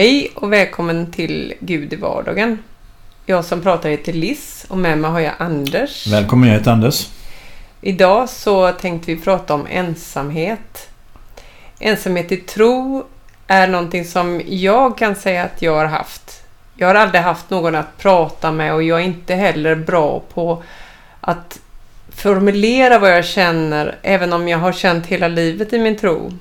Hej 0.00 0.30
och 0.34 0.52
välkommen 0.52 1.12
till 1.12 1.54
Gud 1.60 1.92
i 1.92 1.96
vardagen. 1.96 2.58
Jag 3.26 3.44
som 3.44 3.62
pratar 3.62 3.90
heter 3.90 4.12
Liss 4.12 4.66
och 4.68 4.78
med 4.78 4.98
mig 4.98 5.10
har 5.10 5.20
jag 5.20 5.34
Anders. 5.38 6.06
Välkommen, 6.06 6.48
jag 6.48 6.58
heter 6.58 6.70
Anders. 6.70 7.08
Idag 7.80 8.28
så 8.28 8.72
tänkte 8.72 9.14
vi 9.14 9.20
prata 9.20 9.54
om 9.54 9.66
ensamhet. 9.70 10.88
Ensamhet 11.78 12.32
i 12.32 12.36
tro 12.36 13.04
är 13.46 13.68
någonting 13.68 14.04
som 14.04 14.42
jag 14.46 14.98
kan 14.98 15.14
säga 15.14 15.44
att 15.44 15.62
jag 15.62 15.74
har 15.74 15.86
haft. 15.86 16.42
Jag 16.74 16.86
har 16.86 16.94
aldrig 16.94 17.22
haft 17.22 17.50
någon 17.50 17.74
att 17.74 17.98
prata 17.98 18.52
med 18.52 18.74
och 18.74 18.82
jag 18.82 19.00
är 19.00 19.04
inte 19.04 19.34
heller 19.34 19.74
bra 19.74 20.22
på 20.34 20.62
att 21.20 21.60
formulera 22.08 22.98
vad 22.98 23.10
jag 23.10 23.24
känner 23.24 23.98
även 24.02 24.32
om 24.32 24.48
jag 24.48 24.58
har 24.58 24.72
känt 24.72 25.06
hela 25.06 25.28
livet 25.28 25.72
i 25.72 25.78
min 25.78 25.98
tro. 25.98 26.32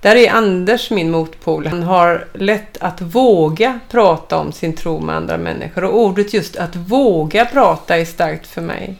Där 0.00 0.16
är 0.16 0.30
Anders 0.30 0.90
min 0.90 1.10
motpol. 1.10 1.66
Han 1.66 1.82
har 1.82 2.26
lätt 2.32 2.76
att 2.80 3.00
våga 3.00 3.80
prata 3.90 4.36
om 4.36 4.52
sin 4.52 4.72
tro 4.72 5.00
med 5.00 5.16
andra 5.16 5.36
människor 5.36 5.84
och 5.84 5.98
ordet 5.98 6.34
just 6.34 6.56
att 6.56 6.76
våga 6.76 7.46
prata 7.46 7.96
är 7.96 8.04
starkt 8.04 8.46
för 8.46 8.60
mig. 8.60 8.96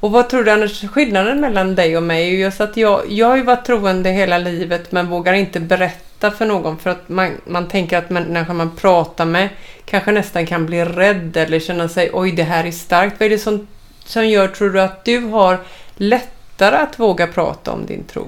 Och 0.00 0.10
vad 0.10 0.28
tror 0.28 0.44
du 0.44 0.50
Anders, 0.50 0.84
skillnaden 0.90 1.40
mellan 1.40 1.74
dig 1.74 1.96
och 1.96 2.02
mig 2.02 2.28
är 2.28 2.38
just 2.38 2.60
att 2.60 2.76
jag, 2.76 3.02
jag 3.08 3.26
har 3.26 3.36
ju 3.36 3.42
varit 3.42 3.64
troende 3.66 4.10
hela 4.10 4.38
livet 4.38 4.92
men 4.92 5.08
vågar 5.08 5.32
inte 5.32 5.60
berätta 5.60 6.30
för 6.30 6.46
någon 6.46 6.78
för 6.78 6.90
att 6.90 7.08
man, 7.08 7.32
man 7.44 7.68
tänker 7.68 7.98
att 7.98 8.10
människan 8.10 8.56
man 8.56 8.76
pratar 8.76 9.24
med 9.24 9.48
kanske 9.84 10.12
nästan 10.12 10.46
kan 10.46 10.66
bli 10.66 10.84
rädd 10.84 11.36
eller 11.36 11.58
känna 11.60 11.88
sig 11.88 12.10
oj 12.12 12.32
det 12.32 12.42
här 12.42 12.64
är 12.64 12.70
starkt. 12.70 13.20
Vad 13.20 13.26
är 13.26 13.30
det 13.30 13.38
som, 13.38 13.66
som 14.04 14.28
gör, 14.28 14.48
tror 14.48 14.70
du, 14.70 14.80
att 14.80 15.04
du 15.04 15.20
har 15.20 15.58
lättare 15.96 16.76
att 16.76 16.98
våga 16.98 17.26
prata 17.26 17.72
om 17.72 17.86
din 17.86 18.04
tro? 18.04 18.26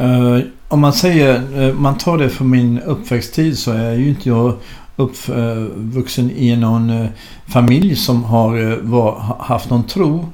Uh, 0.00 0.40
om 0.68 0.80
man 0.80 0.92
säger, 0.92 1.58
uh, 1.58 1.74
man 1.74 1.98
tar 1.98 2.18
det 2.18 2.28
från 2.28 2.50
min 2.50 2.80
uppväxttid 2.80 3.58
så 3.58 3.72
är 3.72 3.92
ju 3.92 4.08
inte 4.08 4.28
jag 4.28 4.54
uppvuxen 4.96 6.30
eh, 6.30 6.42
i 6.42 6.56
någon 6.56 6.90
uh, 6.90 7.08
familj 7.46 7.96
som 7.96 8.24
har 8.24 8.80
var, 8.82 9.36
haft 9.38 9.70
någon 9.70 9.84
tro. 9.84 10.28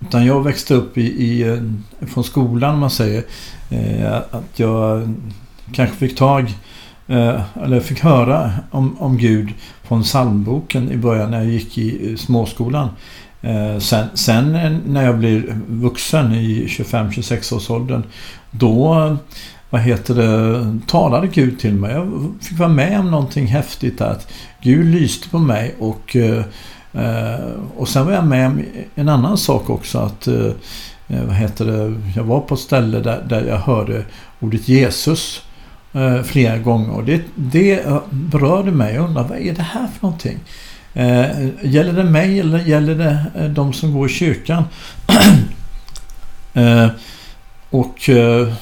Utan 0.00 0.26
jag 0.26 0.44
växte 0.44 0.74
upp 0.74 0.98
i, 0.98 1.02
i 1.02 1.60
från 2.06 2.24
skolan 2.24 2.78
man 2.78 2.90
säger. 2.90 3.24
Att 4.30 4.58
jag 4.58 5.14
kanske 5.72 5.96
fick 5.96 6.16
tag 6.16 6.54
eller 7.62 7.80
fick 7.80 8.00
höra 8.00 8.52
om, 8.70 8.96
om 8.98 9.18
Gud 9.18 9.48
från 9.82 10.02
psalmboken 10.02 10.90
i 10.90 10.96
början 10.96 11.30
när 11.30 11.38
jag 11.38 11.52
gick 11.52 11.78
i 11.78 12.16
småskolan. 12.16 12.88
Eh, 13.44 13.78
sen, 13.78 14.06
sen, 14.14 14.52
när 14.86 15.04
jag 15.04 15.18
blir 15.18 15.56
vuxen 15.68 16.34
i 16.34 16.66
25-26 16.66 17.54
års 17.56 17.70
åldern 17.70 18.02
då 18.50 19.16
vad 19.70 19.80
heter 19.80 20.14
det, 20.14 20.78
talade 20.86 21.26
Gud 21.26 21.58
till 21.58 21.74
mig. 21.74 21.92
Jag 21.92 22.34
fick 22.40 22.58
vara 22.58 22.68
med 22.68 23.00
om 23.00 23.10
någonting 23.10 23.46
häftigt 23.46 23.98
där. 23.98 24.10
Att 24.10 24.32
Gud 24.60 24.86
lyste 24.86 25.28
på 25.28 25.38
mig 25.38 25.74
och, 25.78 26.16
eh, 26.16 26.44
eh, 26.92 27.50
och 27.76 27.88
sen 27.88 28.06
var 28.06 28.12
jag 28.12 28.26
med 28.26 28.46
om 28.46 28.62
en 28.94 29.08
annan 29.08 29.38
sak 29.38 29.70
också. 29.70 29.98
att 29.98 30.28
vad 31.06 31.36
heter 31.36 31.64
det, 31.64 32.00
Jag 32.16 32.24
var 32.24 32.40
på 32.40 32.54
ett 32.54 32.60
ställe 32.60 33.00
där, 33.00 33.24
där 33.28 33.44
jag 33.46 33.58
hörde 33.58 34.04
ordet 34.40 34.68
Jesus 34.68 35.42
flera 36.24 36.58
gånger. 36.58 36.90
Och 36.90 37.04
det, 37.04 37.22
det 37.34 37.86
berörde 38.10 38.70
mig. 38.70 38.94
Jag 38.94 39.04
undrar 39.04 39.28
vad 39.28 39.38
är 39.38 39.54
det 39.54 39.62
här 39.62 39.86
för 39.86 40.06
någonting? 40.06 40.38
Eh, 40.94 41.48
gäller 41.62 41.92
det 41.92 42.04
mig 42.04 42.40
eller 42.40 42.58
gäller 42.58 42.94
det 42.94 43.26
eh, 43.38 43.44
de 43.44 43.72
som 43.72 43.92
går 43.92 44.10
i 44.10 44.12
kyrkan? 44.12 44.64
eh, 46.54 46.88
och 47.70 48.08
eh, 48.08 48.52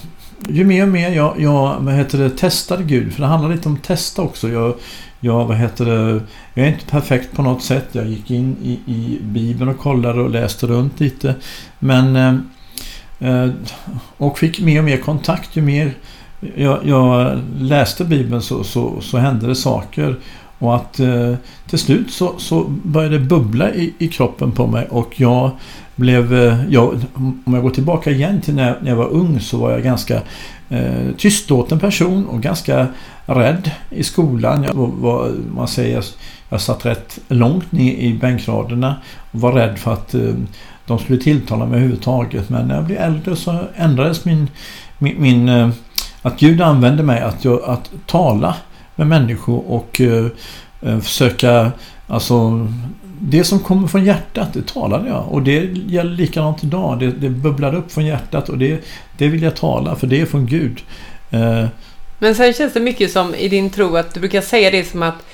ju 0.48 0.64
mer 0.64 0.82
och 0.82 0.88
mer 0.88 1.10
jag, 1.10 1.40
jag 1.40 1.76
vad 1.80 1.94
heter 1.94 2.18
det, 2.18 2.30
testade 2.30 2.84
Gud, 2.84 3.12
för 3.12 3.20
det 3.20 3.26
handlar 3.26 3.50
lite 3.50 3.68
om 3.68 3.76
testa 3.76 4.22
också. 4.22 4.48
Jag, 4.48 4.74
jag, 5.20 5.44
vad 5.44 5.56
heter 5.56 5.84
det, 5.84 6.20
jag 6.54 6.66
är 6.66 6.70
inte 6.70 6.86
perfekt 6.86 7.36
på 7.36 7.42
något 7.42 7.62
sätt. 7.62 7.88
Jag 7.92 8.06
gick 8.06 8.30
in 8.30 8.56
i, 8.62 8.92
i 8.92 9.18
Bibeln 9.22 9.70
och 9.70 9.78
kollade 9.78 10.20
och 10.20 10.30
läste 10.30 10.66
runt 10.66 11.00
lite. 11.00 11.34
Men 11.78 12.16
eh, 12.16 12.34
eh 13.30 13.50
och 14.16 14.38
fick 14.38 14.60
mer 14.60 14.78
och 14.78 14.84
mer 14.84 14.96
kontakt. 14.96 15.56
Ju 15.56 15.62
mer 15.62 15.94
jag, 16.54 16.78
jag 16.84 17.40
läste 17.58 18.04
Bibeln 18.04 18.42
så, 18.42 18.64
så, 18.64 19.00
så 19.00 19.18
hände 19.18 19.46
det 19.46 19.54
saker. 19.54 20.16
Och 20.62 20.76
att 20.76 21.00
eh, 21.00 21.34
till 21.66 21.78
slut 21.78 22.10
så, 22.10 22.34
så 22.38 22.64
började 22.68 23.18
det 23.18 23.24
bubbla 23.24 23.70
i, 23.74 23.94
i 23.98 24.08
kroppen 24.08 24.52
på 24.52 24.66
mig 24.66 24.86
och 24.90 25.20
jag 25.20 25.50
blev, 25.96 26.34
eh, 26.34 26.58
jag, 26.68 27.00
om 27.14 27.54
jag 27.54 27.62
går 27.62 27.70
tillbaka 27.70 28.10
igen 28.10 28.40
till 28.40 28.54
när, 28.54 28.78
när 28.82 28.88
jag 28.88 28.96
var 28.96 29.08
ung 29.08 29.40
så 29.40 29.58
var 29.58 29.70
jag 29.70 29.82
ganska 29.82 30.20
eh, 30.68 31.12
tystlåten 31.18 31.78
person 31.78 32.26
och 32.26 32.42
ganska 32.42 32.86
rädd 33.26 33.70
i 33.90 34.02
skolan. 34.02 34.62
Jag 34.62 34.74
var, 34.74 35.30
man 35.54 35.68
säger, 35.68 36.04
jag 36.48 36.60
satt 36.60 36.86
rätt 36.86 37.18
långt 37.28 37.72
ner 37.72 37.94
i 37.94 38.14
bänkraderna 38.14 38.96
och 39.32 39.40
var 39.40 39.52
rädd 39.52 39.78
för 39.78 39.92
att 39.92 40.14
eh, 40.14 40.34
de 40.86 40.98
skulle 40.98 41.18
tilltala 41.18 41.66
mig 41.66 41.76
överhuvudtaget. 41.76 42.48
Men 42.48 42.68
när 42.68 42.74
jag 42.74 42.84
blev 42.84 42.98
äldre 42.98 43.36
så 43.36 43.58
ändrades 43.76 44.24
min, 44.24 44.48
min, 44.98 45.22
min 45.22 45.48
eh, 45.48 45.70
att 46.22 46.40
Gud 46.40 46.60
använde 46.60 47.02
mig 47.02 47.20
att, 47.20 47.44
jag, 47.44 47.62
att 47.64 47.90
tala 48.06 48.56
med 48.94 49.06
människor 49.06 49.70
och 49.70 50.00
eh, 50.00 50.26
eh, 50.82 51.00
försöka, 51.00 51.72
alltså 52.06 52.68
det 53.20 53.44
som 53.44 53.58
kommer 53.58 53.88
från 53.88 54.04
hjärtat, 54.04 54.48
det 54.52 54.66
talade 54.66 55.08
jag. 55.08 55.28
Och 55.30 55.42
det 55.42 55.60
gäller 55.86 56.10
likadant 56.10 56.64
idag. 56.64 56.98
Det, 56.98 57.10
det 57.10 57.28
bubblade 57.30 57.76
upp 57.76 57.92
från 57.92 58.06
hjärtat 58.06 58.48
och 58.48 58.58
det, 58.58 58.84
det 59.18 59.28
vill 59.28 59.42
jag 59.42 59.56
tala 59.56 59.96
för 59.96 60.06
det 60.06 60.20
är 60.20 60.26
från 60.26 60.46
Gud. 60.46 60.80
Eh, 61.30 61.66
Men 62.18 62.34
sen 62.34 62.52
känns 62.52 62.72
det 62.72 62.80
mycket 62.80 63.12
som 63.12 63.34
i 63.34 63.48
din 63.48 63.70
tro 63.70 63.96
att 63.96 64.14
du 64.14 64.20
brukar 64.20 64.40
säga 64.40 64.70
det 64.70 64.84
som 64.84 65.02
att 65.02 65.24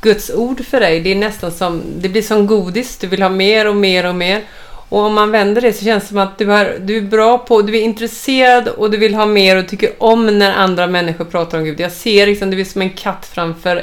Guds 0.00 0.30
ord 0.30 0.64
för 0.64 0.80
dig, 0.80 1.00
det 1.00 1.12
är 1.12 1.16
nästan 1.16 1.52
som, 1.52 1.82
det 1.98 2.08
blir 2.08 2.22
som 2.22 2.46
godis. 2.46 2.98
Du 2.98 3.06
vill 3.06 3.22
ha 3.22 3.28
mer 3.28 3.68
och 3.68 3.76
mer 3.76 4.08
och 4.08 4.14
mer. 4.14 4.42
Och 4.88 5.00
om 5.00 5.14
man 5.14 5.30
vänder 5.30 5.62
det 5.62 5.72
så 5.72 5.84
känns 5.84 6.02
det 6.02 6.08
som 6.08 6.18
att 6.18 6.38
du 6.38 6.52
är, 6.52 6.78
du 6.78 6.96
är 6.96 7.02
bra 7.02 7.38
på, 7.38 7.62
du 7.62 7.76
är 7.76 7.82
intresserad 7.82 8.68
och 8.68 8.90
du 8.90 8.96
vill 8.96 9.14
ha 9.14 9.26
mer 9.26 9.56
och 9.56 9.68
tycker 9.68 9.90
om 9.98 10.38
när 10.38 10.52
andra 10.52 10.86
människor 10.86 11.24
pratar 11.24 11.58
om 11.58 11.64
Gud. 11.64 11.80
Jag 11.80 11.92
ser 11.92 12.26
liksom, 12.26 12.50
du 12.50 12.60
är 12.60 12.64
som 12.64 12.82
en 12.82 12.90
katt 12.90 13.30
framför 13.32 13.82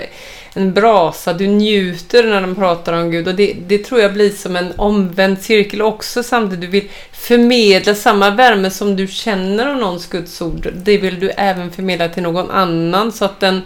en 0.54 0.74
brasa. 0.74 1.34
Du 1.34 1.48
njuter 1.48 2.24
när 2.24 2.42
de 2.42 2.56
pratar 2.56 2.94
om 2.94 3.12
Gud 3.12 3.28
och 3.28 3.36
det, 3.36 3.56
det 3.68 3.78
tror 3.78 4.02
jag 4.02 4.14
blir 4.14 4.30
som 4.30 4.56
en 4.56 4.74
omvänd 4.78 5.42
cirkel 5.42 5.82
också 5.82 6.24
samtidigt. 6.24 6.62
Du 6.62 6.68
vill 6.68 6.90
förmedla 7.12 7.96
samma 7.96 8.30
värme 8.30 8.72
som 8.72 8.96
du 8.96 9.08
känner 9.08 9.68
av 9.68 9.78
någons 9.78 10.08
Guds 10.08 10.42
ord. 10.42 10.74
Det 10.74 10.98
vill 10.98 11.20
du 11.20 11.30
även 11.30 11.72
förmedla 11.72 12.10
till 12.10 12.24
någon 12.24 12.52
annan 12.52 13.12
så 13.12 13.26
att 13.26 13.40
den 13.40 13.62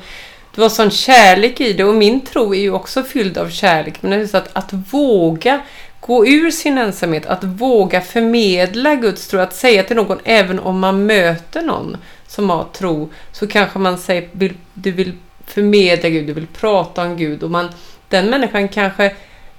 det 0.56 0.62
var 0.62 0.70
sån 0.70 0.92
kärlek 0.92 1.62
i 1.62 1.74
det 1.74 1.84
och 1.84 1.96
min 1.96 2.22
tro 2.22 2.56
är 2.56 2.60
ju 2.60 2.72
också 2.72 3.04
fylld 3.04 3.38
av 3.38 3.50
kärlek. 3.50 3.94
Men 4.02 4.12
det 4.12 4.18
är 4.18 4.28
så 4.28 4.38
att, 4.38 4.50
att 4.54 4.74
våga 4.74 5.62
gå 6.08 6.28
ur 6.28 6.52
sin 6.52 6.78
ensamhet, 6.78 7.26
att 7.26 7.44
våga 7.44 8.02
förmedla 8.02 8.96
Guds 8.96 9.28
tro, 9.28 9.40
att 9.40 9.56
säga 9.56 9.84
till 9.84 9.96
någon, 9.96 10.20
även 10.24 10.60
om 10.60 10.80
man 10.80 11.06
möter 11.06 11.62
någon 11.62 11.98
som 12.28 12.50
har 12.50 12.66
tro, 12.74 13.10
så 13.32 13.48
kanske 13.48 13.80
man 13.80 13.98
säger, 13.98 14.30
vill, 14.32 14.54
du 14.74 14.92
vill 14.92 15.12
förmedla 15.46 16.10
Gud, 16.10 16.28
du 16.28 16.34
vill 16.34 16.48
prata 16.48 17.04
om 17.04 17.18
Gud 17.18 17.44
och 17.44 17.52
man, 17.52 17.70
den 18.10 18.30
människan 18.30 18.68
kanske 18.68 19.16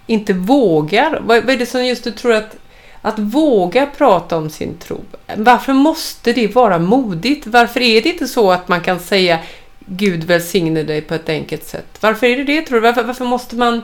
inte 0.06 0.32
vågar. 0.32 1.20
Vad, 1.20 1.44
vad 1.44 1.54
är 1.54 1.58
det 1.58 1.66
som 1.66 1.86
just 1.86 2.04
du 2.04 2.10
tror 2.10 2.32
att 2.32 2.56
att 3.02 3.18
våga 3.18 3.86
prata 3.86 4.36
om 4.36 4.50
sin 4.50 4.76
tro. 4.78 5.00
Varför 5.36 5.72
måste 5.72 6.32
det 6.32 6.54
vara 6.54 6.78
modigt? 6.78 7.46
Varför 7.46 7.80
är 7.80 8.02
det 8.02 8.08
inte 8.08 8.26
så 8.26 8.50
att 8.52 8.68
man 8.68 8.80
kan 8.80 9.00
säga 9.00 9.38
Gud 9.78 10.24
välsigne 10.24 10.82
dig 10.82 11.00
på 11.00 11.14
ett 11.14 11.28
enkelt 11.28 11.64
sätt? 11.64 11.98
Varför 12.00 12.26
är 12.26 12.36
det 12.36 12.44
det 12.44 12.62
tror 12.62 12.80
du? 12.80 12.86
Varför, 12.86 13.02
varför 13.02 13.24
måste 13.24 13.56
man 13.56 13.82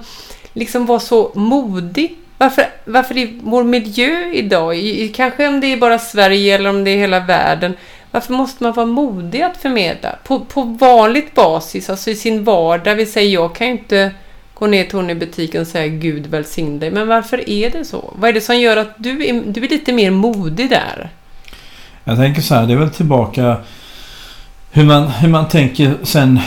liksom 0.52 0.86
vara 0.86 1.00
så 1.00 1.32
modig 1.34 2.16
varför, 2.42 2.64
varför 2.84 3.18
i 3.18 3.40
vår 3.42 3.64
miljö 3.64 4.30
idag, 4.32 4.76
i, 4.76 5.08
kanske 5.08 5.48
om 5.48 5.60
det 5.60 5.66
är 5.66 5.76
bara 5.76 5.98
Sverige 5.98 6.54
eller 6.54 6.70
om 6.70 6.84
det 6.84 6.90
är 6.90 6.96
hela 6.96 7.20
världen, 7.20 7.74
varför 8.10 8.32
måste 8.32 8.62
man 8.62 8.72
vara 8.72 8.86
modig 8.86 9.42
att 9.42 9.56
förmedla? 9.56 10.16
På, 10.24 10.40
på 10.40 10.62
vanligt 10.62 11.34
basis, 11.34 11.90
alltså 11.90 12.10
i 12.10 12.14
sin 12.14 12.44
vardag. 12.44 12.94
Vi 12.94 13.06
säger, 13.06 13.34
jag 13.34 13.54
kan 13.54 13.66
ju 13.66 13.72
inte 13.72 14.10
gå 14.54 14.66
ner 14.66 14.84
till 14.84 14.96
hon 14.96 15.10
i 15.10 15.14
butiken 15.14 15.60
och 15.60 15.66
säga 15.66 15.88
Gud 15.88 16.26
välsigne 16.26 16.78
dig. 16.78 16.90
Men 16.90 17.08
varför 17.08 17.50
är 17.50 17.70
det 17.70 17.84
så? 17.84 18.14
Vad 18.16 18.30
är 18.30 18.34
det 18.34 18.40
som 18.40 18.58
gör 18.58 18.76
att 18.76 18.94
du 18.96 19.26
är, 19.26 19.42
du 19.46 19.64
är 19.64 19.68
lite 19.68 19.92
mer 19.92 20.10
modig 20.10 20.70
där? 20.70 21.10
Jag 22.04 22.16
tänker 22.16 22.42
så 22.42 22.54
här, 22.54 22.66
det 22.66 22.72
är 22.72 22.76
väl 22.76 22.90
tillbaka 22.90 23.56
hur 24.70 24.84
man, 24.84 25.06
hur 25.08 25.28
man 25.28 25.48
tänker 25.48 25.94
sen 26.02 26.40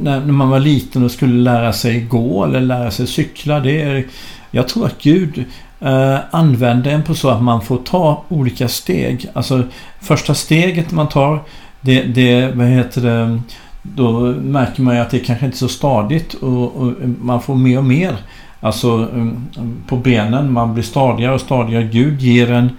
när, 0.00 0.20
när 0.20 0.32
man 0.32 0.48
var 0.48 0.60
liten 0.60 1.04
och 1.04 1.10
skulle 1.10 1.42
lära 1.42 1.72
sig 1.72 2.00
gå 2.00 2.44
eller 2.44 2.60
lära 2.60 2.90
sig 2.90 3.06
cykla. 3.06 3.60
Det 3.60 3.82
är 3.82 4.06
jag 4.54 4.68
tror 4.68 4.86
att 4.86 5.02
Gud 5.02 5.44
eh, 5.80 6.18
använder 6.30 6.90
en 6.90 7.02
på 7.02 7.14
så 7.14 7.28
att 7.28 7.42
man 7.42 7.62
får 7.62 7.76
ta 7.76 8.24
olika 8.28 8.68
steg. 8.68 9.26
Alltså 9.32 9.62
första 10.00 10.34
steget 10.34 10.90
man 10.90 11.08
tar 11.08 11.40
det, 11.80 12.02
det 12.02 12.52
vad 12.54 12.66
heter 12.66 13.00
det 13.00 13.40
då 13.82 14.20
märker 14.32 14.82
man 14.82 14.94
ju 14.94 15.00
att 15.00 15.10
det 15.10 15.18
kanske 15.18 15.46
inte 15.46 15.56
är 15.56 15.58
så 15.58 15.68
stadigt 15.68 16.34
och, 16.34 16.76
och 16.76 16.92
man 17.20 17.42
får 17.42 17.54
mer 17.54 17.78
och 17.78 17.84
mer 17.84 18.16
alltså 18.60 18.88
um, 18.88 19.48
på 19.86 19.96
benen. 19.96 20.52
Man 20.52 20.74
blir 20.74 20.84
stadigare 20.84 21.34
och 21.34 21.40
stadigare. 21.40 21.84
Gud 21.84 22.20
ger 22.20 22.50
en, 22.50 22.70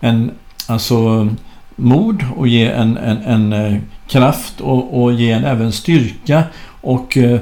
en 0.00 0.30
alltså 0.66 1.28
mod 1.76 2.24
och 2.36 2.48
ger 2.48 2.72
en, 2.72 2.96
en, 2.96 3.18
en, 3.22 3.52
eh, 3.52 3.78
kraft 4.08 4.60
och, 4.60 5.02
och 5.02 5.12
ger 5.12 5.36
en 5.36 5.44
även 5.44 5.72
styrka 5.72 6.42
och 6.80 7.16
eh, 7.16 7.40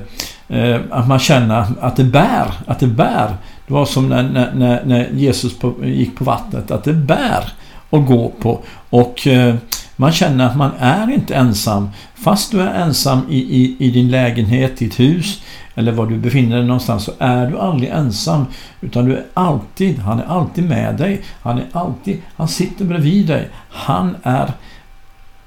eh, 0.49 0.81
att 0.91 1.09
man 1.09 1.19
känner 1.19 1.67
att 1.81 1.97
det 1.97 2.05
bär, 2.05 2.53
att 2.67 2.79
det 2.79 2.87
bär. 2.87 3.37
Det 3.67 3.75
var 3.75 3.87
som 3.87 4.09
när, 4.09 4.23
när, 4.55 4.85
när 4.85 5.09
Jesus 5.15 5.59
på, 5.59 5.75
gick 5.85 6.17
på 6.17 6.25
vattnet, 6.25 6.71
att 6.71 6.85
det 6.85 6.93
bär 6.93 7.53
att 7.91 8.07
gå 8.07 8.33
på. 8.41 8.61
Och 8.91 9.27
eh, 9.27 9.55
man 9.97 10.13
känner 10.13 10.47
att 10.47 10.57
man 10.57 10.71
är 10.79 11.11
inte 11.11 11.35
ensam. 11.35 11.91
Fast 12.15 12.51
du 12.51 12.61
är 12.61 12.83
ensam 12.83 13.21
i, 13.31 13.39
i, 13.39 13.77
i 13.79 13.91
din 13.91 14.11
lägenhet, 14.11 14.79
ditt 14.79 15.01
hus 15.01 15.41
eller 15.75 15.93
var 15.93 16.07
du 16.07 16.19
befinner 16.19 16.57
dig 16.57 16.67
någonstans 16.67 17.05
så 17.05 17.13
är 17.19 17.47
du 17.47 17.59
aldrig 17.59 17.91
ensam. 17.91 18.47
Utan 18.81 19.05
du 19.05 19.17
är 19.17 19.25
alltid, 19.35 19.99
han 19.99 20.21
är 20.21 20.25
alltid 20.25 20.69
med 20.69 20.95
dig. 20.95 21.23
Han 21.43 21.59
är 21.59 21.67
alltid, 21.73 22.23
han 22.37 22.49
sitter 22.49 22.85
bredvid 22.85 23.27
dig. 23.27 23.49
Han 23.71 24.17
är 24.23 24.53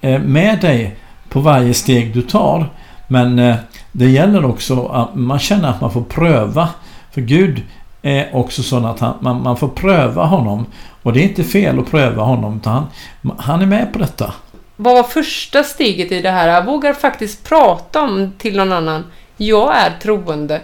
eh, 0.02 0.22
med 0.22 0.62
dig 0.62 0.96
på 1.30 1.40
varje 1.40 1.74
steg 1.74 2.14
du 2.14 2.22
tar. 2.22 2.70
Men 3.08 3.40
eh, 3.40 3.56
det 3.92 4.10
gäller 4.10 4.46
också 4.46 4.86
att 4.88 5.16
man 5.16 5.40
känner 5.40 5.70
att 5.70 5.82
man 5.82 5.92
får 5.92 6.04
pröva. 6.04 6.70
För 7.12 7.22
Gud 7.22 7.64
är 8.02 8.36
också 8.36 8.64
sån 8.64 8.86
att 8.86 9.00
han, 9.00 9.14
man, 9.22 9.44
man 9.44 9.58
får 9.58 9.68
pröva 9.68 10.26
honom. 10.26 10.66
Och 11.04 11.14
det 11.14 11.20
är 11.20 11.24
inte 11.24 11.44
fel 11.44 11.80
att 11.80 11.92
pröva 11.92 12.24
honom. 12.24 12.58
Utan 12.58 12.74
han, 12.74 13.36
han 13.38 13.62
är 13.62 13.66
med 13.66 13.94
på 13.94 14.00
detta. 14.00 14.34
Vad 14.76 14.96
var 14.96 15.04
första 15.04 15.64
steget 15.64 16.12
i 16.12 16.22
det 16.22 16.32
här? 16.32 16.48
Jag 16.48 16.66
vågar 16.66 16.94
faktiskt 16.94 17.50
prata 17.50 18.02
om 18.02 18.32
till 18.38 18.58
någon 18.58 18.72
annan. 18.72 19.04
Jag 19.38 19.78
är 19.78 19.92
troende. 20.02 20.62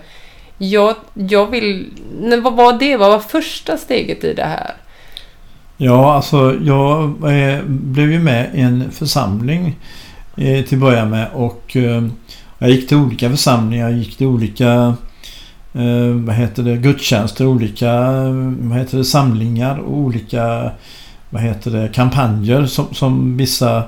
Jag, 0.57 0.95
jag 1.13 1.47
vill... 1.47 1.91
Vad 2.43 2.53
var 2.53 2.73
det? 2.73 2.97
Vad 2.97 3.11
var 3.11 3.19
första 3.19 3.77
steget 3.77 4.23
i 4.23 4.33
det 4.33 4.43
här? 4.45 4.73
Ja, 5.77 6.13
alltså 6.13 6.57
jag 6.61 7.03
eh, 7.03 7.63
blev 7.65 8.11
ju 8.11 8.19
med 8.19 8.49
i 8.53 8.61
en 8.61 8.91
församling 8.91 9.75
eh, 10.37 10.65
till 10.65 10.77
att 10.77 10.81
börja 10.81 11.05
med 11.05 11.27
och 11.33 11.75
eh, 11.75 12.03
jag 12.57 12.69
gick 12.69 12.87
till 12.87 12.97
olika 12.97 13.29
församlingar, 13.29 13.89
jag 13.89 13.97
gick 13.97 14.17
till 14.17 14.27
olika 14.27 14.95
Eh, 15.73 16.15
vad 16.15 16.35
heter 16.35 16.63
det, 16.63 16.77
gudstjänster, 16.77 17.45
olika 17.45 17.91
vad 18.59 18.77
heter 18.77 18.97
det, 18.97 19.05
samlingar 19.05 19.77
och 19.77 19.97
olika 19.97 20.71
vad 21.29 21.41
heter 21.41 21.71
det, 21.71 21.89
kampanjer 21.93 22.65
som, 22.65 22.93
som 22.93 23.37
vissa 23.37 23.83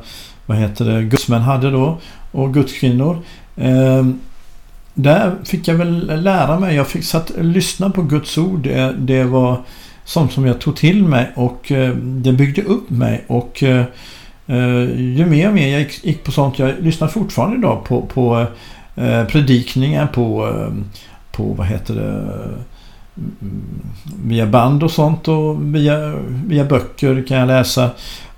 vad 0.45 0.57
heter 0.57 0.85
det, 0.85 1.03
gudsmän 1.03 1.41
hade 1.41 1.71
då 1.71 1.97
och 2.31 2.53
gudskvinnor. 2.53 3.19
Eh, 3.55 4.05
där 4.93 5.35
fick 5.43 5.67
jag 5.67 5.75
väl 5.75 6.23
lära 6.23 6.59
mig. 6.59 6.75
Jag 6.75 6.87
fick 6.87 7.03
satt, 7.03 7.31
lyssna 7.37 7.89
på 7.89 8.01
Guds 8.01 8.37
ord. 8.37 8.63
Det, 8.63 8.95
det 8.97 9.23
var 9.23 9.57
sånt 10.05 10.31
som 10.31 10.45
jag 10.45 10.59
tog 10.59 10.75
till 10.75 11.03
mig 11.03 11.31
och 11.35 11.71
eh, 11.71 11.95
det 11.95 12.33
byggde 12.33 12.61
upp 12.61 12.89
mig. 12.89 13.23
Och 13.27 13.63
eh, 13.63 13.85
eh, 14.47 14.99
ju 14.99 15.25
mer 15.25 15.47
och 15.47 15.53
mer 15.53 15.67
jag 15.67 15.81
gick, 15.81 16.05
gick 16.05 16.23
på 16.23 16.31
sånt. 16.31 16.59
Jag 16.59 16.73
lyssnar 16.79 17.07
fortfarande 17.07 17.57
idag 17.57 17.83
på, 17.85 18.01
på 18.01 18.45
eh, 18.95 19.25
predikningar 19.25 20.07
på, 20.07 20.51
på 21.35 21.43
vad 21.43 21.67
heter 21.67 21.95
det 21.95 22.11
eh, 22.11 22.57
via 24.25 24.45
band 24.45 24.83
och 24.83 24.91
sånt 24.91 25.27
och 25.27 25.75
via, 25.75 26.15
via 26.27 26.63
böcker 26.65 27.25
kan 27.27 27.37
jag 27.37 27.47
läsa. 27.47 27.89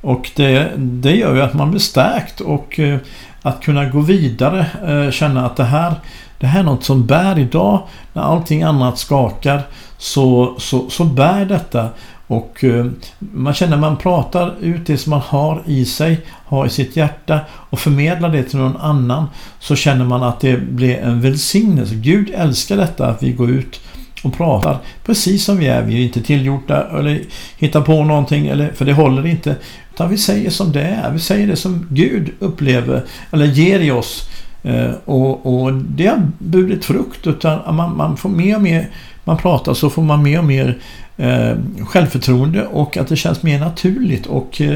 Och 0.02 0.32
det, 0.36 0.72
det 0.78 1.16
gör 1.16 1.36
ju 1.36 1.42
att 1.42 1.54
man 1.54 1.72
blir 1.72 1.80
stärkt 1.80 2.42
och 2.42 2.80
eh, 2.80 2.98
att 3.42 3.62
kunna 3.62 3.86
gå 3.86 4.00
vidare, 4.00 4.66
eh, 4.88 5.12
känna 5.12 5.46
att 5.46 5.56
det 5.56 5.64
här 5.64 5.96
det 6.40 6.48
här 6.48 6.60
är 6.60 6.64
något 6.64 6.84
som 6.84 7.06
bär 7.06 7.40
idag. 7.40 7.82
När 8.14 8.22
allting 8.22 8.64
annat 8.64 8.98
skakar 8.98 9.62
så, 9.98 10.56
så, 10.58 10.90
så 10.90 11.04
bär 11.04 11.46
detta. 11.46 11.90
Och 12.28 12.64
eh, 12.64 12.86
man 13.20 13.54
känner 13.54 13.74
att 13.74 13.82
man 13.82 13.98
pratar 13.98 14.54
ut 14.62 14.86
det 14.86 14.98
som 14.98 15.10
man 15.10 15.22
har 15.22 15.64
i 15.66 15.86
sig, 15.86 16.20
har 16.46 16.66
i 16.66 16.70
sitt 16.70 16.96
hjärta 16.96 17.40
och 17.52 17.80
förmedlar 17.80 18.30
det 18.30 18.44
till 18.44 18.60
någon 18.60 18.78
annan. 18.78 19.26
Så 19.60 19.76
känner 19.76 20.06
man 20.06 20.24
att 20.24 20.40
det 20.40 20.58
blir 20.58 20.96
en 20.96 21.22
välsignelse. 21.22 21.96
Gud 21.96 22.32
älskar 22.36 22.78
detta 22.78 23.08
att 23.08 23.24
vi 23.24 23.32
går 23.32 23.50
ut 23.50 23.80
och 24.24 24.34
pratar 24.34 24.78
precis 25.06 25.44
som 25.44 25.58
vi 25.58 25.68
är. 25.68 25.82
Vi 25.82 25.96
är 25.96 26.04
inte 26.06 26.22
tillgjorda 26.22 27.00
eller 27.00 27.22
hittar 27.58 27.82
på 27.82 28.04
någonting, 28.04 28.48
eller, 28.48 28.72
för 28.72 28.86
det 28.86 28.94
håller 28.94 29.26
inte. 29.26 29.56
Utan 29.94 30.10
vi 30.10 30.18
säger 30.18 30.50
som 30.50 30.72
det 30.72 30.82
är. 30.82 31.12
Vi 31.12 31.20
säger 31.20 31.48
det 31.48 31.56
som 31.56 31.88
Gud 31.90 32.30
upplever 32.40 33.04
eller 33.32 33.46
ger 33.46 33.80
i 33.80 33.92
oss. 33.92 34.30
Eh, 34.64 34.92
och, 35.06 35.46
och, 35.46 35.74
det 35.74 36.08
har 36.08 36.32
burit 36.38 36.86
frukt. 36.86 37.28
Utan 37.28 37.76
man, 37.76 37.98
man, 37.98 38.18
får 38.18 38.30
mer 38.30 38.56
och 38.56 38.62
mer 38.62 38.90
man 39.24 39.38
pratar 39.38 39.74
så 39.74 39.90
får 39.90 40.02
man 40.02 40.24
mer 40.24 40.40
och 40.40 40.46
mer 40.46 40.78
Eh, 41.20 41.58
självförtroende 41.86 42.68
och 42.68 42.98
att 42.98 43.08
det 43.08 43.16
känns 43.16 43.44
mer 43.44 43.60
naturligt. 43.60 44.26
Och 44.26 44.62
eh, 44.62 44.74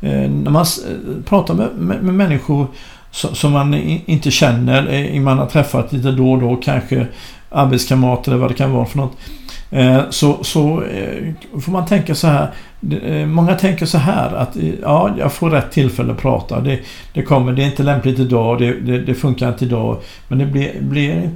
eh 0.00 0.30
när 0.30 0.50
man 0.50 0.62
eh, 0.62 1.22
pratar 1.24 1.54
med, 1.54 1.68
med, 1.76 2.02
med 2.02 2.14
människor 2.14 2.66
som 3.10 3.52
man 3.52 3.74
inte 3.74 4.30
känner, 4.30 5.20
man 5.20 5.38
har 5.38 5.46
träffat 5.46 5.92
lite 5.92 6.10
då 6.10 6.32
och 6.32 6.40
då, 6.40 6.56
kanske 6.56 7.06
arbetskamrater 7.50 8.32
eller 8.32 8.40
vad 8.40 8.50
det 8.50 8.54
kan 8.54 8.72
vara 8.72 8.86
för 8.86 8.98
något. 8.98 9.16
Eh, 9.70 10.10
så, 10.10 10.44
så 10.44 10.82
eh, 10.82 11.32
får 11.60 11.72
man 11.72 11.86
tänka 11.86 12.14
så 12.14 12.26
här. 12.26 12.50
Eh, 13.02 13.26
många 13.26 13.54
tänker 13.54 13.86
så 13.86 13.98
här 13.98 14.34
att 14.34 14.56
ja, 14.82 15.14
jag 15.18 15.32
får 15.32 15.50
rätt 15.50 15.70
tillfälle 15.70 16.12
att 16.12 16.18
prata. 16.18 16.60
Det, 16.60 16.78
det 17.14 17.22
kommer, 17.22 17.52
det 17.52 17.62
är 17.62 17.66
inte 17.66 17.82
lämpligt 17.82 18.18
idag, 18.18 18.58
det, 18.58 18.72
det, 18.72 18.98
det 18.98 19.14
funkar 19.14 19.48
inte 19.48 19.64
idag. 19.64 19.96
Men 20.28 20.38
det 20.38 20.46
blir, 20.46 20.80
blir, 20.80 21.30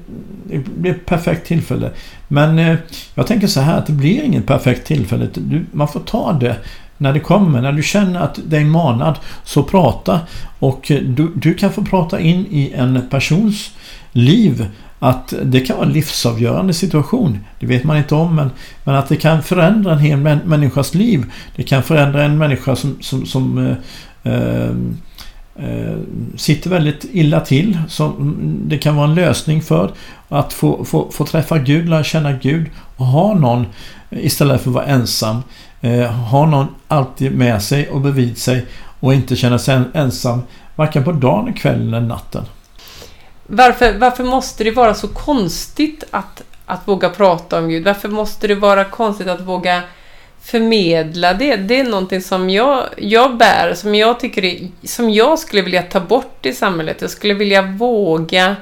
det 0.45 0.59
blir 0.59 0.91
ett 0.91 1.07
perfekt 1.07 1.47
tillfälle. 1.47 1.91
Men 2.29 2.79
jag 3.15 3.27
tänker 3.27 3.47
så 3.47 3.61
här 3.61 3.79
att 3.79 3.87
det 3.87 3.93
blir 3.93 4.23
inget 4.23 4.47
perfekt 4.47 4.87
tillfälle. 4.87 5.29
Du, 5.35 5.65
man 5.73 5.89
får 5.89 6.01
ta 6.01 6.33
det 6.33 6.57
när 6.99 7.13
det 7.13 7.21
kommer. 7.21 7.63
När 7.63 7.73
du 7.73 7.83
känner 7.83 8.21
att 8.21 8.39
det 8.47 8.57
är 8.57 8.65
manad 8.65 9.19
så 9.45 9.63
prata. 9.63 10.21
Och 10.59 10.91
eh, 10.91 11.01
du, 11.01 11.33
du 11.35 11.55
kan 11.55 11.73
få 11.73 11.85
prata 11.85 12.21
in 12.21 12.47
i 12.51 12.73
en 12.77 13.09
persons 13.11 13.71
liv 14.13 14.67
att 15.05 15.35
det 15.43 15.61
kan 15.61 15.77
vara 15.77 15.87
en 15.87 15.93
livsavgörande 15.93 16.75
situation. 16.75 17.39
Det 17.61 17.67
vet 17.67 17.85
man 17.85 17.97
inte 17.97 18.15
om 18.15 18.35
men, 18.35 18.51
men 18.85 18.95
att 18.95 19.09
det 19.09 19.17
kan 19.17 19.43
förändra 19.43 19.93
en 19.93 19.99
hel 19.99 20.19
människas 20.19 20.95
liv. 20.95 21.33
Det 21.57 21.63
kan 21.63 21.83
förändra 21.83 22.23
en 22.23 22.39
människa 22.39 22.77
som, 22.77 22.97
som, 23.01 23.27
som 23.27 23.59
eh, 23.59 24.33
eh, 24.33 24.71
eh, 25.57 25.97
sitter 26.37 26.71
väldigt 26.71 27.07
illa 27.13 27.41
till. 27.41 27.79
Som 27.89 28.37
det 28.67 28.79
kan 28.79 28.97
vara 28.97 29.09
en 29.09 29.15
lösning 29.15 29.63
för 29.63 29.91
att 30.29 30.53
få, 30.53 30.85
få, 30.85 31.11
få 31.11 31.27
träffa 31.27 31.59
Gud, 31.59 31.89
lära 31.89 32.05
känna 32.05 32.33
Gud 32.33 32.67
och 32.97 33.07
ha 33.07 33.35
någon 33.35 33.67
istället 34.11 34.63
för 34.63 34.71
att 34.71 34.75
vara 34.75 34.85
ensam. 34.85 35.43
Eh, 35.85 36.11
ha 36.11 36.47
någon 36.47 36.67
alltid 36.89 37.39
med 37.39 37.63
sig 37.63 37.91
och 37.91 38.01
bredvid 38.01 38.39
sig 38.39 38.67
och 39.01 39.15
inte 39.15 39.37
känna 39.37 39.59
sig 39.59 39.81
ensam 39.95 40.43
varken 40.75 41.05
på 41.05 41.13
dagen, 41.13 41.53
kvällen 41.53 41.95
eller 41.95 42.07
natten. 42.07 42.45
Varför, 43.47 43.99
varför 43.99 44.25
måste 44.25 44.65
det 44.65 44.71
vara 44.71 44.95
så 44.95 45.09
konstigt 45.09 46.05
att, 46.11 46.43
att 46.67 46.89
våga 46.89 47.09
prata 47.09 47.59
om 47.59 47.69
Gud? 47.69 47.85
Varför 47.85 48.09
måste 48.09 48.47
det 48.47 48.55
vara 48.55 48.85
konstigt 48.85 49.29
att 49.29 49.41
våga 49.41 49.83
förmedla 50.43 51.35
det? 51.35 51.57
Det 51.57 51.81
är 51.81 51.85
någonting 51.85 52.21
som 52.21 52.51
jag, 52.51 52.85
jag 52.97 53.37
bär, 53.37 53.75
som 53.75 53.95
jag 53.95 54.21
tycker 54.21 54.45
är, 54.45 54.69
som 54.85 55.11
jag 55.11 55.39
skulle 55.39 55.63
vilja 55.63 55.83
ta 55.83 56.01
bort 56.01 56.47
i 56.47 56.53
samhället. 56.53 57.01
Jag 57.01 57.11
skulle 57.11 57.35
vilja 57.35 57.63
våga 57.63 58.57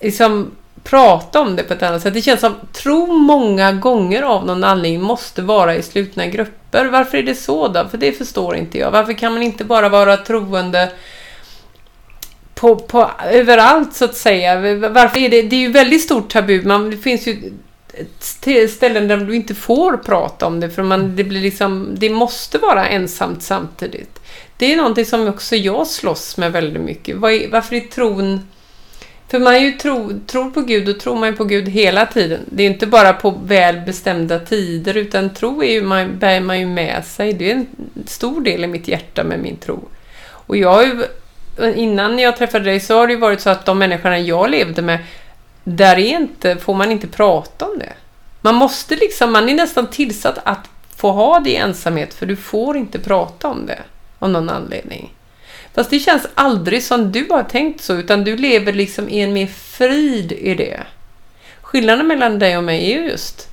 liksom, 0.00 0.50
prata 0.84 1.40
om 1.40 1.56
det 1.56 1.62
på 1.62 1.74
ett 1.74 1.82
annat 1.82 2.02
sätt. 2.02 2.14
Det 2.14 2.22
känns 2.22 2.40
som 2.40 2.54
tro 2.72 3.06
många 3.06 3.72
gånger 3.72 4.22
av 4.22 4.46
någon 4.46 4.64
anledning 4.64 5.02
måste 5.02 5.42
vara 5.42 5.74
i 5.74 5.82
slutna 5.82 6.26
grupper. 6.26 6.86
Varför 6.86 7.18
är 7.18 7.22
det 7.22 7.34
så 7.34 7.68
då? 7.68 7.88
För 7.88 7.98
det 7.98 8.12
förstår 8.12 8.56
inte 8.56 8.78
jag. 8.78 8.90
Varför 8.90 9.12
kan 9.12 9.32
man 9.32 9.42
inte 9.42 9.64
bara 9.64 9.88
vara 9.88 10.16
troende 10.16 10.92
på, 12.54 12.76
på, 12.76 13.10
överallt 13.30 13.94
så 13.94 14.04
att 14.04 14.16
säga. 14.16 14.60
Varför 14.88 15.20
är 15.20 15.28
det? 15.28 15.42
Det 15.42 15.56
är 15.56 15.60
ju 15.60 15.72
väldigt 15.72 16.02
stort 16.02 16.32
tabu. 16.32 16.62
Man, 16.62 16.90
det 16.90 16.96
finns 16.96 17.26
ju 17.26 17.52
ställen 18.68 19.08
där 19.08 19.16
du 19.16 19.36
inte 19.36 19.54
får 19.54 19.96
prata 19.96 20.46
om 20.46 20.60
det 20.60 20.70
för 20.70 20.82
man, 20.82 21.16
det 21.16 21.24
blir 21.24 21.40
liksom, 21.40 21.94
det 21.96 22.10
måste 22.10 22.58
vara 22.58 22.88
ensamt 22.88 23.42
samtidigt. 23.42 24.20
Det 24.56 24.72
är 24.72 24.76
någonting 24.76 25.04
som 25.04 25.28
också 25.28 25.56
jag 25.56 25.86
slåss 25.86 26.36
med 26.36 26.52
väldigt 26.52 26.82
mycket. 26.82 27.16
Var 27.16 27.50
varför 27.50 27.76
är 27.76 27.80
tron... 27.80 28.40
För 29.34 29.40
man 29.40 29.62
ju 29.62 29.72
tro, 29.72 30.20
tror 30.26 30.50
på 30.50 30.60
Gud 30.60 30.88
och 30.88 31.00
tror 31.00 31.16
man 31.16 31.28
ju 31.28 31.36
på 31.36 31.44
Gud 31.44 31.68
hela 31.68 32.06
tiden. 32.06 32.40
Det 32.46 32.62
är 32.62 32.66
inte 32.66 32.86
bara 32.86 33.12
på 33.12 33.30
väl 33.30 33.80
bestämda 33.80 34.38
tider 34.38 34.96
utan 34.96 35.34
tro 35.34 35.62
är 35.62 35.72
ju 35.72 35.82
man, 35.82 36.18
bär 36.18 36.40
man 36.40 36.60
ju 36.60 36.66
med 36.66 37.04
sig. 37.04 37.32
Det 37.32 37.50
är 37.50 37.54
en 37.54 37.66
stor 38.06 38.40
del 38.40 38.64
i 38.64 38.66
mitt 38.66 38.88
hjärta 38.88 39.24
med 39.24 39.38
min 39.38 39.56
tro. 39.56 39.88
Och 40.24 40.56
jag 40.56 40.84
ju 40.84 41.04
innan 41.74 42.18
jag 42.18 42.36
träffade 42.36 42.64
dig 42.64 42.80
så 42.80 42.98
har 42.98 43.06
det 43.06 43.16
varit 43.16 43.40
så 43.40 43.50
att 43.50 43.66
de 43.66 43.78
människorna 43.78 44.18
jag 44.18 44.50
levde 44.50 44.82
med, 44.82 44.98
där 45.64 45.98
är 45.98 46.16
inte, 46.16 46.56
får 46.56 46.74
man 46.74 46.92
inte 46.92 47.06
prata 47.06 47.66
om 47.66 47.78
det. 47.78 47.92
Man 48.40 48.54
måste 48.54 48.96
liksom, 48.96 49.32
man 49.32 49.48
är 49.48 49.54
nästan 49.54 49.86
tillsatt 49.86 50.38
att 50.44 50.68
få 50.96 51.12
ha 51.12 51.40
det 51.40 51.50
i 51.50 51.56
ensamhet 51.56 52.14
för 52.14 52.26
du 52.26 52.36
får 52.36 52.76
inte 52.76 52.98
prata 52.98 53.48
om 53.48 53.66
det 53.66 53.82
av 54.18 54.30
någon 54.30 54.50
anledning. 54.50 55.12
Fast 55.74 55.90
det 55.90 55.98
känns 55.98 56.26
aldrig 56.34 56.82
som 56.82 57.12
du 57.12 57.26
har 57.30 57.42
tänkt 57.42 57.80
så 57.80 57.94
utan 57.94 58.24
du 58.24 58.36
lever 58.36 58.72
liksom 58.72 59.08
i 59.08 59.20
en 59.20 59.32
mer 59.32 59.46
frid 59.46 60.32
i 60.32 60.54
det. 60.54 60.80
Skillnaden 61.62 62.06
mellan 62.06 62.38
dig 62.38 62.56
och 62.56 62.64
mig 62.64 62.92
är 62.92 63.02
just 63.02 63.48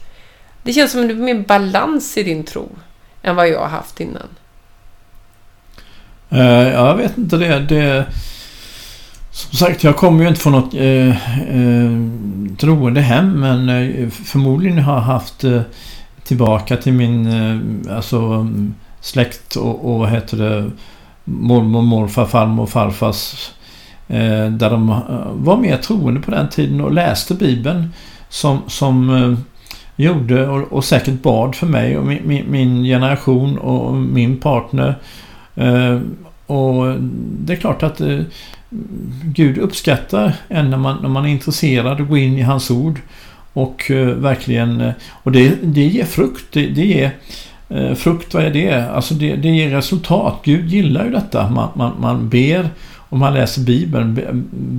det 0.63 0.73
känns 0.73 0.91
som 0.91 1.01
att 1.01 1.07
du 1.07 1.15
har 1.15 1.21
mer 1.21 1.45
balans 1.47 2.17
i 2.17 2.23
din 2.23 2.43
tro 2.43 2.69
än 3.21 3.35
vad 3.35 3.49
jag 3.49 3.59
har 3.59 3.67
haft 3.67 3.99
innan. 3.99 4.27
Uh, 6.33 6.69
jag 6.69 6.97
vet 6.97 7.17
inte 7.17 7.37
det. 7.37 7.59
det 7.59 8.05
Som 9.31 9.57
sagt, 9.57 9.83
jag 9.83 9.95
kommer 9.95 10.23
ju 10.23 10.29
inte 10.29 10.41
från 10.41 10.53
något 10.53 10.73
eh, 10.73 11.09
eh, 11.09 11.91
troende 12.57 13.01
hem 13.01 13.39
men 13.39 13.69
eh, 13.69 14.09
förmodligen 14.09 14.79
har 14.79 14.93
jag 14.93 15.01
haft 15.01 15.43
eh, 15.43 15.61
tillbaka 16.23 16.77
till 16.77 16.93
min 16.93 17.25
eh, 17.27 17.95
alltså, 17.95 18.17
mm, 18.17 18.73
släkt 19.01 19.55
och, 19.55 19.91
och 19.91 19.99
vad 19.99 20.09
heter 20.09 20.37
det 20.37 20.71
mormor, 21.23 21.81
morfar, 21.81 22.25
farmor 22.25 22.63
och 22.63 22.69
farfars 22.69 23.51
eh, 24.07 24.47
där 24.47 24.69
de 24.69 24.89
eh, 24.89 25.31
var 25.33 25.57
mer 25.57 25.77
troende 25.77 26.21
på 26.21 26.31
den 26.31 26.49
tiden 26.49 26.81
och 26.81 26.93
läste 26.93 27.33
Bibeln 27.33 27.93
som, 28.29 28.61
som 28.67 29.09
eh, 29.09 29.37
gjorde 29.95 30.47
och, 30.47 30.73
och, 30.73 30.85
säkert 30.85 31.21
bad 31.21 31.55
för 31.55 31.67
mig 31.67 31.97
och 31.97 32.05
min, 32.05 32.45
min, 32.51 32.83
generation 32.83 33.57
och 33.57 33.93
min 33.93 34.39
partner. 34.39 34.95
Och 36.45 36.95
det 37.39 37.53
är 37.53 37.57
klart 37.57 37.83
att 37.83 38.01
Gud 39.23 39.57
uppskattar 39.57 40.33
en 40.47 40.69
när 40.69 40.77
man, 40.77 40.97
när 41.01 41.09
man 41.09 41.25
är 41.25 41.29
intresserad 41.29 42.01
och 42.01 42.07
går 42.07 42.17
in 42.17 42.37
i 42.37 42.41
hans 42.41 42.71
ord. 42.71 42.99
Och 43.53 43.91
verkligen, 44.15 44.91
och 45.23 45.31
det, 45.31 45.57
det 45.61 45.85
ger 45.85 46.05
frukt. 46.05 46.45
Det, 46.51 46.67
det 46.67 46.85
ger 46.85 47.11
Eh, 47.73 47.93
frukt, 47.93 48.33
vad 48.33 48.43
är 48.43 48.49
det? 48.49 48.89
Alltså 48.89 49.13
det, 49.13 49.35
det 49.35 49.49
ger 49.49 49.69
resultat. 49.69 50.39
Gud 50.43 50.69
gillar 50.69 51.05
ju 51.05 51.11
detta. 51.11 51.49
Man, 51.49 51.69
man, 51.75 51.93
man 51.99 52.29
ber 52.29 52.69
och 52.95 53.17
man 53.17 53.33
läser 53.33 53.61
Bibeln. 53.61 54.19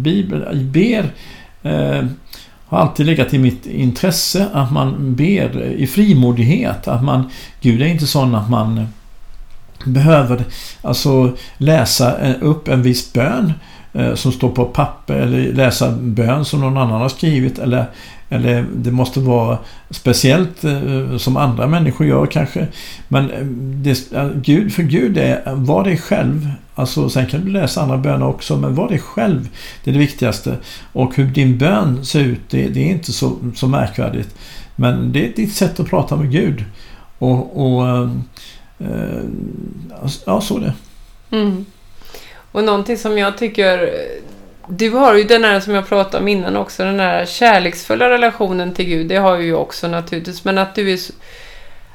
Bibeln 0.02 0.72
ber 0.72 1.12
eh, 1.62 2.04
har 2.66 2.78
alltid 2.78 3.06
legat 3.06 3.34
i 3.34 3.38
mitt 3.38 3.66
intresse 3.66 4.46
att 4.52 4.72
man 4.72 5.14
ber 5.14 5.62
i 5.62 5.86
frimodighet. 5.86 6.88
Att 6.88 7.04
man, 7.04 7.30
Gud 7.60 7.82
är 7.82 7.86
inte 7.86 8.06
sån 8.06 8.34
att 8.34 8.50
man 8.50 8.86
behöver 9.84 10.44
alltså 10.82 11.36
läsa 11.58 12.18
eh, 12.18 12.34
upp 12.40 12.68
en 12.68 12.82
viss 12.82 13.12
bön 13.12 13.46
eh, 13.46 13.52
Eh, 13.92 14.14
som 14.14 14.32
står 14.32 14.48
på 14.50 14.64
papper 14.64 15.14
eller 15.14 15.52
läsa 15.52 15.92
bön 15.92 16.44
som 16.44 16.60
någon 16.60 16.76
annan 16.76 17.00
har 17.00 17.08
skrivit 17.08 17.58
eller, 17.58 17.84
eller 18.28 18.66
det 18.76 18.90
måste 18.90 19.20
vara 19.20 19.58
speciellt 19.90 20.64
eh, 20.64 21.16
som 21.16 21.36
andra 21.36 21.66
människor 21.66 22.06
gör 22.06 22.26
kanske. 22.26 22.66
Men 23.08 23.30
eh, 23.30 23.44
det, 23.56 24.12
Gud, 24.42 24.72
för 24.72 24.82
Gud 24.82 25.18
är 25.18 25.54
var 25.54 25.84
dig 25.84 25.98
själv. 25.98 26.50
Alltså 26.74 27.08
sen 27.08 27.26
kan 27.26 27.44
du 27.44 27.50
läsa 27.50 27.82
andra 27.82 27.98
böner 27.98 28.26
också 28.26 28.56
men 28.56 28.74
var 28.74 28.88
dig 28.88 28.98
själv. 28.98 29.48
Det 29.84 29.90
är 29.90 29.92
det 29.92 30.00
viktigaste. 30.00 30.56
Och 30.92 31.16
hur 31.16 31.26
din 31.26 31.58
bön 31.58 32.04
ser 32.04 32.20
ut 32.20 32.40
det, 32.50 32.68
det 32.68 32.80
är 32.80 32.90
inte 32.90 33.12
så, 33.12 33.36
så 33.54 33.68
märkvärdigt. 33.68 34.34
Men 34.76 35.12
det 35.12 35.28
är 35.28 35.36
ditt 35.36 35.54
sätt 35.54 35.80
att 35.80 35.90
prata 35.90 36.16
med 36.16 36.30
Gud. 36.30 36.64
Och, 37.18 37.66
och 37.66 38.08
Eh, 38.82 39.24
ja, 40.26 40.40
så 40.40 40.56
är 40.56 40.60
det. 40.60 40.74
Mm. 41.36 41.64
Och 42.52 42.64
någonting 42.64 42.98
som 42.98 43.18
jag 43.18 43.38
tycker... 43.38 43.94
Du 44.66 44.90
har 44.90 45.14
ju 45.14 45.24
den 45.24 45.44
här 45.44 45.60
som 45.60 45.74
jag 45.74 45.88
pratade 45.88 46.22
om 46.22 46.28
innan 46.28 46.56
också, 46.56 46.84
den 46.84 47.00
här 47.00 47.26
kärleksfulla 47.26 48.10
relationen 48.10 48.74
till 48.74 48.84
Gud. 48.84 49.06
Det 49.06 49.16
har 49.16 49.38
ju 49.38 49.48
jag 49.48 49.60
också 49.60 49.88
naturligtvis. 49.88 50.44
Men 50.44 50.58
att 50.58 50.74
du 50.74 50.92
är... 50.92 50.98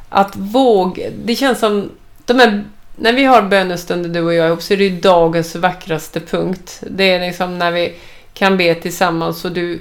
Att 0.10 0.36
våga... 0.36 1.10
Det 1.26 1.36
känns 1.36 1.60
som... 1.60 1.92
De 2.26 2.40
här, 2.40 2.64
när 2.96 3.14
vi 3.14 3.24
har 3.24 3.42
bönestunder 3.42 4.10
du 4.10 4.22
och 4.22 4.34
jag 4.34 4.48
ihop 4.48 4.62
så 4.62 4.74
är 4.74 4.78
det 4.78 4.84
ju 4.84 5.00
dagens 5.00 5.56
vackraste 5.56 6.20
punkt. 6.20 6.84
Det 6.90 7.04
är 7.04 7.20
liksom 7.20 7.58
när 7.58 7.72
vi 7.72 7.96
kan 8.34 8.58
be 8.58 8.76
tillsammans 8.76 9.46
och 9.46 9.52
du, 9.52 9.80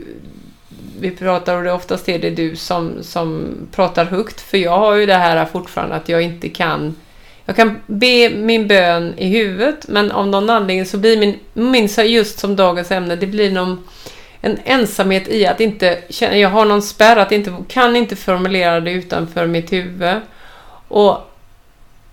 vi 1.00 1.10
pratar 1.10 1.56
och 1.56 1.64
det 1.64 1.72
oftast 1.72 2.08
är 2.08 2.18
det 2.18 2.30
du 2.30 2.56
som, 2.56 2.92
som 3.02 3.54
pratar 3.72 4.04
högt. 4.04 4.40
För 4.40 4.58
jag 4.58 4.78
har 4.78 4.94
ju 4.94 5.06
det 5.06 5.14
här 5.14 5.44
fortfarande 5.44 5.96
att 5.96 6.08
jag 6.08 6.22
inte 6.22 6.48
kan 6.48 6.94
jag 7.46 7.56
kan 7.56 7.80
be 7.86 8.30
min 8.30 8.68
bön 8.68 9.14
i 9.16 9.28
huvudet 9.28 9.88
men 9.88 10.12
av 10.12 10.26
någon 10.26 10.50
anledning 10.50 10.86
så 10.86 10.98
blir 10.98 11.18
min, 11.18 11.38
minns 11.52 11.98
jag 11.98 12.06
just 12.06 12.38
som 12.38 12.56
dagens 12.56 12.90
ämne, 12.90 13.16
det 13.16 13.26
blir 13.26 13.50
någon 13.50 13.84
en 14.40 14.58
ensamhet 14.64 15.28
i 15.28 15.46
att 15.46 15.60
inte 15.60 15.98
känna, 16.08 16.36
jag 16.36 16.48
har 16.48 16.64
någon 16.64 16.82
spärr 16.82 17.16
att 17.16 17.32
inte, 17.32 17.54
kan 17.68 17.96
inte 17.96 18.16
formulera 18.16 18.80
det 18.80 18.90
utanför 18.90 19.46
mitt 19.46 19.72
huvud. 19.72 20.20
Och 20.88 21.18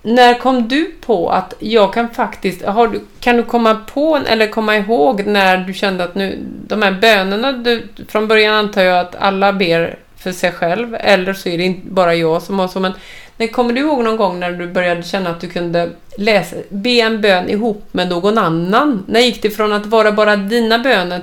när 0.01 0.39
kom 0.39 0.67
du 0.67 0.91
på 1.05 1.29
att 1.29 1.53
jag 1.59 1.93
kan 1.93 2.09
faktiskt, 2.09 2.65
har, 2.65 2.99
kan 3.19 3.37
du 3.37 3.43
komma 3.43 3.75
på 3.93 4.19
eller 4.27 4.47
komma 4.47 4.77
ihåg 4.77 5.25
när 5.25 5.57
du 5.57 5.73
kände 5.73 6.03
att 6.03 6.15
nu, 6.15 6.39
de 6.67 6.81
här 6.81 6.91
bönerna, 6.91 7.51
du, 7.51 7.87
från 8.07 8.27
början 8.27 8.55
antar 8.55 8.81
jag 8.81 8.99
att 8.99 9.15
alla 9.15 9.53
ber 9.53 9.97
för 10.17 10.31
sig 10.31 10.51
själv, 10.51 10.95
eller 10.99 11.33
så 11.33 11.49
är 11.49 11.57
det 11.57 11.63
inte 11.63 11.87
bara 11.87 12.15
jag 12.15 12.41
som 12.41 12.59
har 12.59 12.67
så, 12.67 12.79
men 12.79 12.93
men 13.37 13.47
kommer 13.47 13.73
du 13.73 13.81
ihåg 13.81 14.03
någon 14.03 14.17
gång 14.17 14.39
när 14.39 14.51
du 14.51 14.73
började 14.73 15.03
känna 15.03 15.29
att 15.29 15.41
du 15.41 15.49
kunde 15.49 15.89
läsa, 16.17 16.55
be 16.69 16.89
en 16.89 17.21
bön 17.21 17.49
ihop 17.49 17.87
med 17.91 18.09
någon 18.09 18.37
annan? 18.37 19.03
När 19.07 19.19
gick 19.19 19.41
det 19.41 19.49
från 19.49 19.73
att 19.73 19.85
vara 19.85 20.11
bara 20.11 20.35
dina 20.35 20.79
böner? 20.79 21.21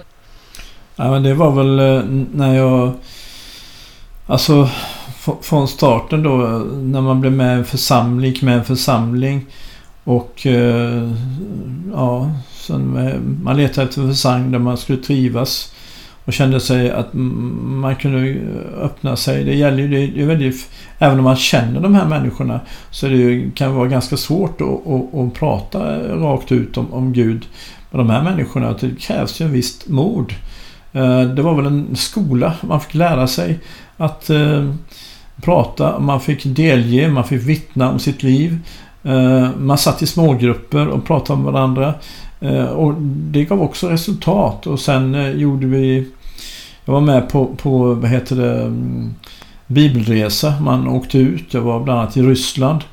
Ja, 0.97 1.11
men 1.11 1.23
det 1.23 1.35
var 1.35 1.51
väl 1.51 1.79
eh, 1.79 2.05
när 2.33 2.57
jag... 2.57 2.93
Alltså 4.27 4.69
från 5.43 5.69
starten 5.69 6.23
då 6.23 6.37
när 6.83 7.01
man 7.01 7.21
blev 7.21 7.33
med 7.33 7.57
i 7.57 7.59
en 7.59 7.65
församling, 7.65 8.37
med 8.43 8.55
en 8.55 8.65
församling 8.65 9.47
och 10.05 10.47
eh, 10.47 11.11
ja, 11.93 12.31
sen 12.53 13.41
man 13.43 13.57
letade 13.57 13.89
efter 13.89 14.03
en 14.03 14.09
församling 14.09 14.53
där 14.53 14.59
man 14.59 14.79
skulle 14.79 14.99
trivas 14.99 15.75
och 16.31 16.35
kände 16.35 16.61
sig 16.61 16.91
att 16.91 17.09
man 17.13 17.97
kunde 17.97 18.37
öppna 18.81 19.17
sig. 19.17 19.45
Det 19.45 19.55
gäller 19.55 19.79
ju, 19.79 20.07
det 20.07 20.23
är 20.23 20.27
väldigt, 20.27 20.71
även 20.99 21.19
om 21.19 21.25
man 21.25 21.37
känner 21.37 21.81
de 21.81 21.95
här 21.95 22.07
människorna 22.07 22.61
så 22.91 23.09
det 23.09 23.51
kan 23.55 23.71
det 23.71 23.77
vara 23.77 23.89
ganska 23.89 24.17
svårt 24.17 24.61
att, 24.61 24.87
att, 24.87 25.15
att 25.15 25.35
prata 25.35 25.79
rakt 26.17 26.53
ut 26.53 26.77
om, 26.77 26.93
om 26.93 27.13
Gud 27.13 27.47
med 27.91 28.01
de 28.01 28.11
här 28.11 28.23
människorna. 28.23 28.77
Det 28.81 29.01
krävs 29.01 29.41
ju 29.41 29.45
en 29.45 29.53
visst 29.53 29.89
mod. 29.89 30.35
Eh, 30.93 31.23
det 31.23 31.43
var 31.43 31.55
väl 31.55 31.67
en 31.67 31.97
skola 31.97 32.55
man 32.61 32.81
fick 32.81 32.95
lära 32.95 33.27
sig 33.27 33.59
att 33.97 34.31
eh, 34.31 34.75
prata, 35.43 35.99
man 35.99 36.21
fick 36.21 36.45
delge, 36.45 37.09
man 37.09 37.25
fick 37.25 37.43
vittna 37.43 37.91
om 37.91 37.99
sitt 37.99 38.23
liv. 38.23 38.59
Eh, 39.03 39.49
man 39.59 39.79
satt 39.79 40.03
i 40.03 40.07
smågrupper 40.07 40.89
och 40.89 41.05
pratade 41.05 41.43
med 41.43 41.53
varandra. 41.53 41.95
Och 42.75 42.95
det 43.03 43.45
gav 43.45 43.63
också 43.63 43.89
resultat 43.89 44.67
och 44.67 44.81
sen 44.81 45.39
gjorde 45.39 45.67
vi 45.67 46.07
jag 46.85 46.93
var 46.93 47.01
med 47.01 47.29
på, 47.29 47.47
på 47.47 47.95
vad 47.95 48.11
heter 48.11 48.37
det 48.37 48.63
mm, 48.63 49.15
Bibelresa. 49.67 50.61
Man 50.61 50.89
åkte 50.89 51.19
ut. 51.19 51.55
Jag 51.55 51.61
var 51.61 51.81
bland 51.81 52.01
annat 52.01 52.17
i 52.17 52.23
Ryssland. 52.23 52.85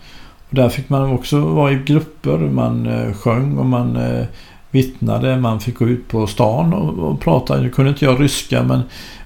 Och 0.50 0.56
där 0.56 0.70
fick 0.70 0.90
man 0.90 1.12
också 1.12 1.40
vara 1.40 1.72
i 1.72 1.82
grupper. 1.86 2.38
Man 2.38 2.86
eh, 2.88 3.14
sjöng 3.14 3.58
och 3.58 3.66
man 3.66 3.96
eh, 3.96 4.26
vittnade. 4.72 5.38
Man 5.38 5.60
fick 5.60 5.78
gå 5.78 5.88
ut 5.88 6.08
på 6.08 6.28
stan 6.28 6.74
och, 6.74 7.10
och 7.10 7.20
prata. 7.20 7.62
Nu 7.62 7.70
kunde 7.70 7.90
inte 7.90 8.06
jag 8.06 8.22
ryska 8.22 8.64
men 8.64 8.82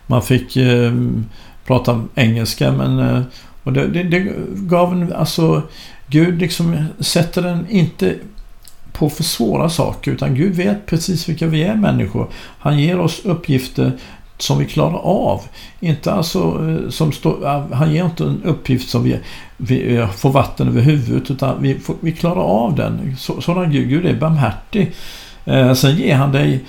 man 0.08 0.22
fick 0.22 0.58
eh, 0.58 0.94
prata 1.66 2.04
engelska 2.16 2.72
men 2.72 3.00
eh, 3.00 3.22
och 3.64 3.74
det, 3.74 3.88
det, 3.88 4.04
det 4.04 4.34
gav 4.56 4.94
en, 4.94 5.14
alltså 5.14 5.62
Gud 6.08 6.40
liksom 6.40 6.86
sätter 7.00 7.42
den 7.42 7.70
inte 7.70 8.16
på 8.92 9.10
för 9.10 9.24
svåra 9.24 9.70
saker 9.70 10.12
utan 10.12 10.36
Gud 10.36 10.56
vet 10.56 10.86
precis 10.86 11.30
vilka 11.30 11.48
vi 11.48 11.64
är 11.64 11.76
människor. 11.76 12.28
Han 12.60 12.80
ger 12.80 13.00
oss 13.00 13.22
uppgifter 13.26 13.92
som 14.42 14.60
vi 14.60 14.66
klarar 14.66 15.00
av. 15.04 15.42
Inte 15.80 16.14
alltså 16.14 16.40
eh, 16.40 16.90
som 16.90 17.12
stå, 17.12 17.48
han 17.74 17.94
ger 17.94 18.06
inte 18.06 18.24
en 18.24 18.42
uppgift 18.44 18.90
som 18.90 19.04
vi, 19.04 19.20
vi 19.58 19.96
eh, 19.96 20.10
får 20.10 20.32
vatten 20.32 20.68
över 20.68 20.82
huvudet 20.82 21.32
utan 21.32 21.62
vi, 21.62 21.80
får, 21.80 21.96
vi 22.00 22.12
klarar 22.12 22.42
av 22.42 22.76
den. 22.76 23.16
Så, 23.20 23.42
sådan 23.42 23.72
Gud, 23.72 23.90
Gud 23.90 24.06
är 24.06 24.16
barmhärtig. 24.16 24.92
Eh, 25.46 25.74
sen 25.74 25.96
ger 25.96 26.16
han 26.16 26.32
dig 26.32 26.60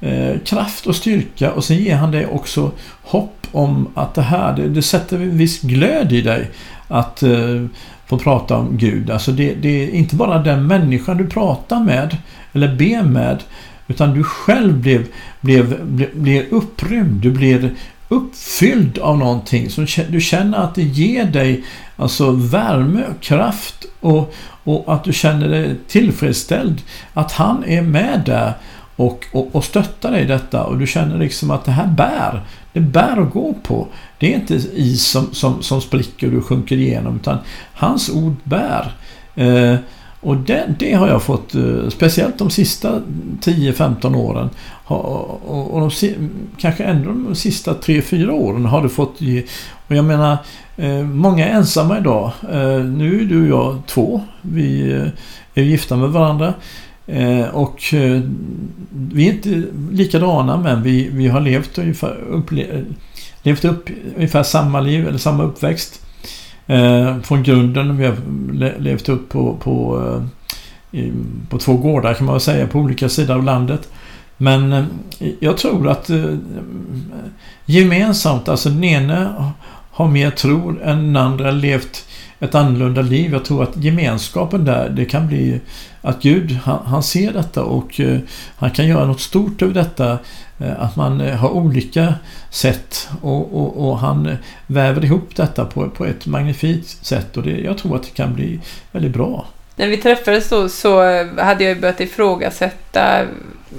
eh, 0.00 0.38
kraft 0.44 0.86
och 0.86 0.96
styrka 0.96 1.52
och 1.52 1.64
sen 1.64 1.76
ger 1.76 1.96
han 1.96 2.10
dig 2.10 2.26
också 2.26 2.70
hopp 3.02 3.46
om 3.52 3.88
att 3.94 4.14
det 4.14 4.22
här, 4.22 4.56
det, 4.56 4.68
det 4.68 4.82
sätter 4.82 5.16
en 5.16 5.38
viss 5.38 5.60
glöd 5.60 6.12
i 6.12 6.20
dig 6.20 6.50
att 6.88 7.22
eh, 7.22 7.64
få 8.06 8.18
prata 8.18 8.56
om 8.56 8.76
Gud. 8.76 9.10
Alltså 9.10 9.32
det, 9.32 9.54
det, 9.54 9.68
är 9.68 9.90
inte 9.90 10.16
bara 10.16 10.38
den 10.38 10.66
människan 10.66 11.16
du 11.16 11.26
pratar 11.26 11.80
med 11.80 12.16
eller 12.52 12.74
ber 12.74 13.02
med 13.02 13.42
utan 13.90 14.14
du 14.14 14.24
själv 14.24 14.78
blev, 14.78 15.06
blev, 15.40 15.86
blev, 15.86 16.08
blev 16.14 16.46
upprymd. 16.50 17.22
Du 17.22 17.30
blev 17.30 17.70
uppfylld 18.08 18.98
av 18.98 19.18
någonting 19.18 19.70
som 19.70 19.86
du 20.08 20.20
känner 20.20 20.58
att 20.58 20.74
det 20.74 20.82
ger 20.82 21.24
dig 21.24 21.64
alltså 21.96 22.30
värme 22.30 23.04
kraft 23.20 23.84
och, 24.00 24.34
och 24.64 24.94
att 24.94 25.04
du 25.04 25.12
känner 25.12 25.48
dig 25.48 25.76
tillfredsställd. 25.88 26.82
Att 27.14 27.32
han 27.32 27.64
är 27.64 27.82
med 27.82 28.22
där 28.26 28.52
och, 28.96 29.26
och, 29.32 29.54
och 29.54 29.64
stöttar 29.64 30.10
dig 30.10 30.22
i 30.22 30.26
detta 30.26 30.64
och 30.64 30.78
du 30.78 30.86
känner 30.86 31.18
liksom 31.18 31.50
att 31.50 31.64
det 31.64 31.72
här 31.72 31.86
bär. 31.86 32.42
Det 32.72 32.80
bär 32.80 33.22
att 33.22 33.32
gå 33.32 33.54
på. 33.62 33.88
Det 34.18 34.32
är 34.32 34.36
inte 34.36 34.54
is 34.74 35.06
som, 35.06 35.34
som, 35.34 35.62
som 35.62 35.80
spricker 35.80 36.26
och 36.26 36.32
du 36.32 36.42
sjunker 36.42 36.76
igenom 36.76 37.16
utan 37.16 37.38
hans 37.74 38.10
ord 38.10 38.36
bär. 38.44 38.92
Eh, 39.34 39.76
och 40.20 40.36
det, 40.36 40.74
det, 40.78 40.92
har 40.92 41.08
jag 41.08 41.22
fått, 41.22 41.54
eh, 41.54 41.88
speciellt 41.88 42.38
de 42.38 42.50
sista 42.50 43.02
10-15 43.40 44.16
åren. 44.16 44.50
Och, 44.84 45.74
och 45.74 45.80
de, 45.80 46.16
kanske 46.58 46.84
ändå 46.84 47.08
de 47.08 47.34
sista 47.34 47.74
3-4 47.74 48.30
åren 48.30 48.64
har 48.64 48.82
du 48.82 48.88
fått 48.88 49.20
ge. 49.20 49.42
Och 49.88 49.96
jag 49.96 50.04
menar, 50.04 50.36
eh, 50.76 51.02
många 51.02 51.48
är 51.48 51.52
ensamma 51.52 51.98
idag. 51.98 52.32
Eh, 52.42 52.84
nu 52.84 53.20
är 53.20 53.24
du 53.24 53.52
och 53.52 53.60
jag 53.60 53.82
två. 53.86 54.20
Vi 54.42 54.92
är 55.54 55.62
gifta 55.62 55.96
med 55.96 56.08
varandra. 56.08 56.54
Och 57.52 57.94
vi 58.90 59.28
är 59.28 59.32
inte 59.32 59.62
likadana 59.90 60.56
men 60.56 60.82
vi, 60.82 61.08
vi 61.12 61.28
har 61.28 61.40
levt 61.40 61.78
ungefär, 61.78 62.16
upple 62.30 62.84
levt 63.42 63.64
upp 63.64 63.90
ungefär 64.16 64.42
samma 64.42 64.80
liv 64.80 65.08
eller 65.08 65.18
samma 65.18 65.42
uppväxt. 65.42 66.02
Eh, 66.70 67.20
från 67.20 67.42
grunden. 67.42 67.96
Vi 67.96 68.06
har 68.06 68.16
levt 68.78 69.08
upp 69.08 69.28
på, 69.28 69.56
på, 69.56 70.02
eh, 70.92 71.12
på 71.48 71.58
två 71.58 71.76
gårdar 71.76 72.14
kan 72.14 72.26
man 72.26 72.34
väl 72.34 72.40
säga 72.40 72.66
på 72.66 72.78
olika 72.78 73.08
sidor 73.08 73.34
av 73.34 73.44
landet. 73.44 73.88
Men 74.36 74.72
eh, 74.72 74.84
jag 75.40 75.58
tror 75.58 75.88
att 75.88 76.10
eh, 76.10 76.24
gemensamt, 77.64 78.48
alltså 78.48 78.68
den 78.68 78.84
ene 78.84 79.28
har 79.90 80.08
mer 80.08 80.30
tro 80.30 80.68
än 80.84 80.96
den 81.06 81.16
andra 81.16 81.50
levt 81.50 82.08
ett 82.40 82.54
annorlunda 82.54 83.02
liv. 83.02 83.32
Jag 83.32 83.44
tror 83.44 83.62
att 83.62 83.76
gemenskapen 83.76 84.64
där, 84.64 84.88
det 84.88 85.04
kan 85.04 85.26
bli 85.26 85.60
att 86.02 86.22
Gud, 86.22 86.58
han, 86.62 86.78
han 86.86 87.02
ser 87.02 87.32
detta 87.32 87.62
och 87.62 88.00
eh, 88.00 88.18
han 88.56 88.70
kan 88.70 88.88
göra 88.88 89.06
något 89.06 89.20
stort 89.20 89.62
över 89.62 89.74
detta. 89.74 90.18
Eh, 90.60 90.82
att 90.82 90.96
man 90.96 91.20
eh, 91.20 91.36
har 91.36 91.50
olika 91.50 92.14
sätt 92.50 93.08
och, 93.22 93.54
och, 93.60 93.88
och, 93.88 93.98
han 93.98 94.26
eh, 94.26 94.36
väver 94.66 95.04
ihop 95.04 95.36
detta 95.36 95.64
på, 95.64 95.90
på 95.90 96.06
ett 96.06 96.26
magnifikt 96.26 97.06
sätt 97.06 97.36
och 97.36 97.42
det, 97.42 97.60
jag 97.60 97.78
tror 97.78 97.96
att 97.96 98.02
det 98.02 98.14
kan 98.14 98.34
bli 98.34 98.60
väldigt 98.92 99.12
bra. 99.12 99.46
När 99.76 99.88
vi 99.88 99.96
träffades 99.96 100.48
då 100.48 100.68
så 100.68 101.00
hade 101.40 101.64
jag 101.64 101.80
börjat 101.80 102.00
ifrågasätta 102.00 103.26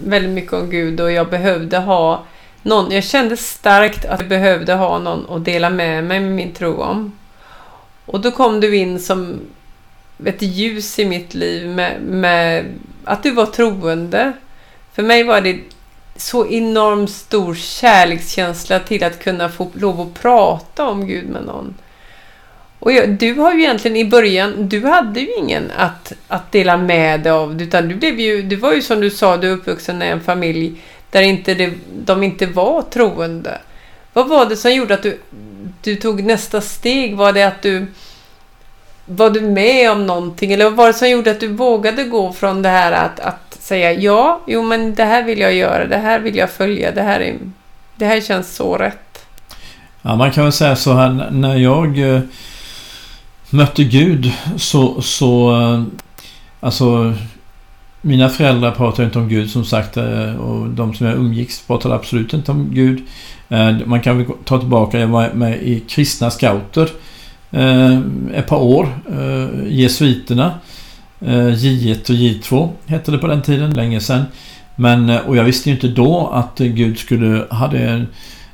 väldigt 0.03 0.31
mycket 0.31 0.53
om 0.53 0.69
Gud 0.69 1.01
och 1.01 1.11
jag 1.11 1.29
behövde 1.29 1.77
ha 1.77 2.23
någon, 2.63 2.91
jag 2.91 3.03
kände 3.03 3.37
starkt 3.37 4.05
att 4.05 4.19
jag 4.19 4.29
behövde 4.29 4.73
ha 4.73 4.99
någon 4.99 5.25
att 5.29 5.45
dela 5.45 5.69
med 5.69 6.03
mig 6.03 6.19
med 6.19 6.31
min 6.31 6.53
tro 6.53 6.81
om. 6.81 7.11
Och 8.05 8.21
då 8.21 8.31
kom 8.31 8.59
du 8.59 8.75
in 8.75 8.99
som 8.99 9.39
ett 10.25 10.41
ljus 10.41 10.99
i 10.99 11.05
mitt 11.05 11.33
liv 11.33 11.69
med, 11.69 12.01
med 12.01 12.65
att 13.03 13.23
du 13.23 13.31
var 13.31 13.45
troende. 13.45 14.33
För 14.93 15.03
mig 15.03 15.23
var 15.23 15.41
det 15.41 15.59
så 16.15 16.47
enormt 16.47 17.09
stor 17.09 17.55
kärlekskänsla 17.55 18.79
till 18.79 19.03
att 19.03 19.19
kunna 19.19 19.49
få 19.49 19.71
lov 19.73 20.01
att 20.01 20.21
prata 20.21 20.87
om 20.87 21.07
Gud 21.07 21.29
med 21.29 21.45
någon. 21.45 21.75
Och 22.79 22.91
jag, 22.91 23.09
du 23.09 23.33
har 23.33 23.53
ju 23.53 23.59
egentligen 23.59 23.97
i 23.97 24.05
början, 24.05 24.69
du 24.69 24.85
hade 24.85 25.19
ju 25.19 25.33
ingen 25.37 25.71
att, 25.77 26.13
att 26.27 26.51
dela 26.51 26.77
med 26.77 27.19
dig 27.19 27.31
av. 27.31 27.61
Utan 27.61 27.87
du, 27.87 27.95
blev 27.95 28.19
ju, 28.19 28.41
du 28.41 28.55
var 28.55 28.73
ju 28.73 28.81
som 28.81 29.01
du 29.01 29.09
sa, 29.09 29.37
du 29.37 29.47
är 29.47 29.51
uppvuxen 29.51 30.01
i 30.01 30.05
en 30.05 30.21
familj 30.21 30.81
där 31.09 31.21
inte 31.21 31.53
det, 31.53 31.73
de 31.93 32.23
inte 32.23 32.45
var 32.45 32.81
troende. 32.81 33.61
Vad 34.13 34.29
var 34.29 34.45
det 34.45 34.57
som 34.57 34.73
gjorde 34.73 34.93
att 34.93 35.03
du, 35.03 35.19
du 35.83 35.95
tog 35.95 36.23
nästa 36.23 36.61
steg? 36.61 37.15
Var 37.15 37.33
det 37.33 37.43
att 37.43 37.61
du 37.61 37.87
var 39.15 39.29
du 39.29 39.41
med 39.41 39.91
om 39.91 40.05
någonting? 40.05 40.51
Eller 40.51 40.65
vad 40.65 40.73
var 40.73 40.87
det 40.87 40.93
som 40.93 41.09
gjorde 41.09 41.31
att 41.31 41.39
du 41.39 41.47
vågade 41.47 42.03
gå 42.03 42.33
från 42.33 42.61
det 42.61 42.69
här 42.69 42.91
att, 42.91 43.19
att 43.19 43.57
säga 43.59 43.93
ja, 43.93 44.41
jo 44.47 44.63
men 44.63 44.95
det 44.95 45.03
här 45.03 45.23
vill 45.23 45.39
jag 45.39 45.53
göra, 45.53 45.87
det 45.87 45.97
här 45.97 46.19
vill 46.19 46.35
jag 46.35 46.49
följa, 46.49 46.91
det 46.91 47.01
här, 47.01 47.19
är, 47.19 47.35
det 47.95 48.05
här 48.05 48.21
känns 48.21 48.55
så 48.55 48.77
rätt? 48.77 49.25
Ja, 50.01 50.15
man 50.15 50.31
kan 50.31 50.43
väl 50.43 50.53
säga 50.53 50.75
så 50.75 50.93
här, 50.93 51.29
när 51.31 51.55
jag 51.55 52.15
eh, 52.15 52.21
mötte 53.49 53.83
Gud 53.83 54.31
så, 54.57 55.01
så 55.01 55.61
eh, 55.61 55.83
alltså 56.59 57.13
mina 58.01 58.29
föräldrar 58.29 58.71
pratade 58.71 59.05
inte 59.05 59.19
om 59.19 59.29
Gud 59.29 59.49
som 59.49 59.65
sagt 59.65 59.97
eh, 59.97 60.35
och 60.35 60.69
de 60.69 60.93
som 60.93 61.07
jag 61.07 61.15
umgicks 61.15 61.61
pratade 61.67 61.95
absolut 61.95 62.33
inte 62.33 62.51
om 62.51 62.69
Gud. 62.71 63.03
Man 63.85 64.01
kan 64.01 64.17
väl 64.17 64.27
ta 64.45 64.59
tillbaka, 64.59 64.99
jag 64.99 65.07
var 65.07 65.29
med 65.33 65.61
i 65.63 65.79
kristna 65.79 66.31
scouter 66.31 66.89
Eh, 67.51 67.99
ett 68.33 68.47
par 68.47 68.59
år. 68.59 68.87
Eh, 69.11 69.67
jesuiterna. 69.67 70.53
Eh, 71.21 71.47
J1 71.47 72.09
och 72.09 72.15
J2 72.15 72.69
hette 72.85 73.11
det 73.11 73.17
på 73.17 73.27
den 73.27 73.41
tiden, 73.41 73.73
länge 73.73 73.99
sedan. 73.99 74.23
Men, 74.75 75.09
eh, 75.09 75.17
och 75.27 75.37
jag 75.37 75.43
visste 75.43 75.69
ju 75.69 75.75
inte 75.75 75.87
då 75.87 76.27
att 76.33 76.57
Gud 76.57 76.99
skulle, 76.99 77.45
hade, 77.49 78.05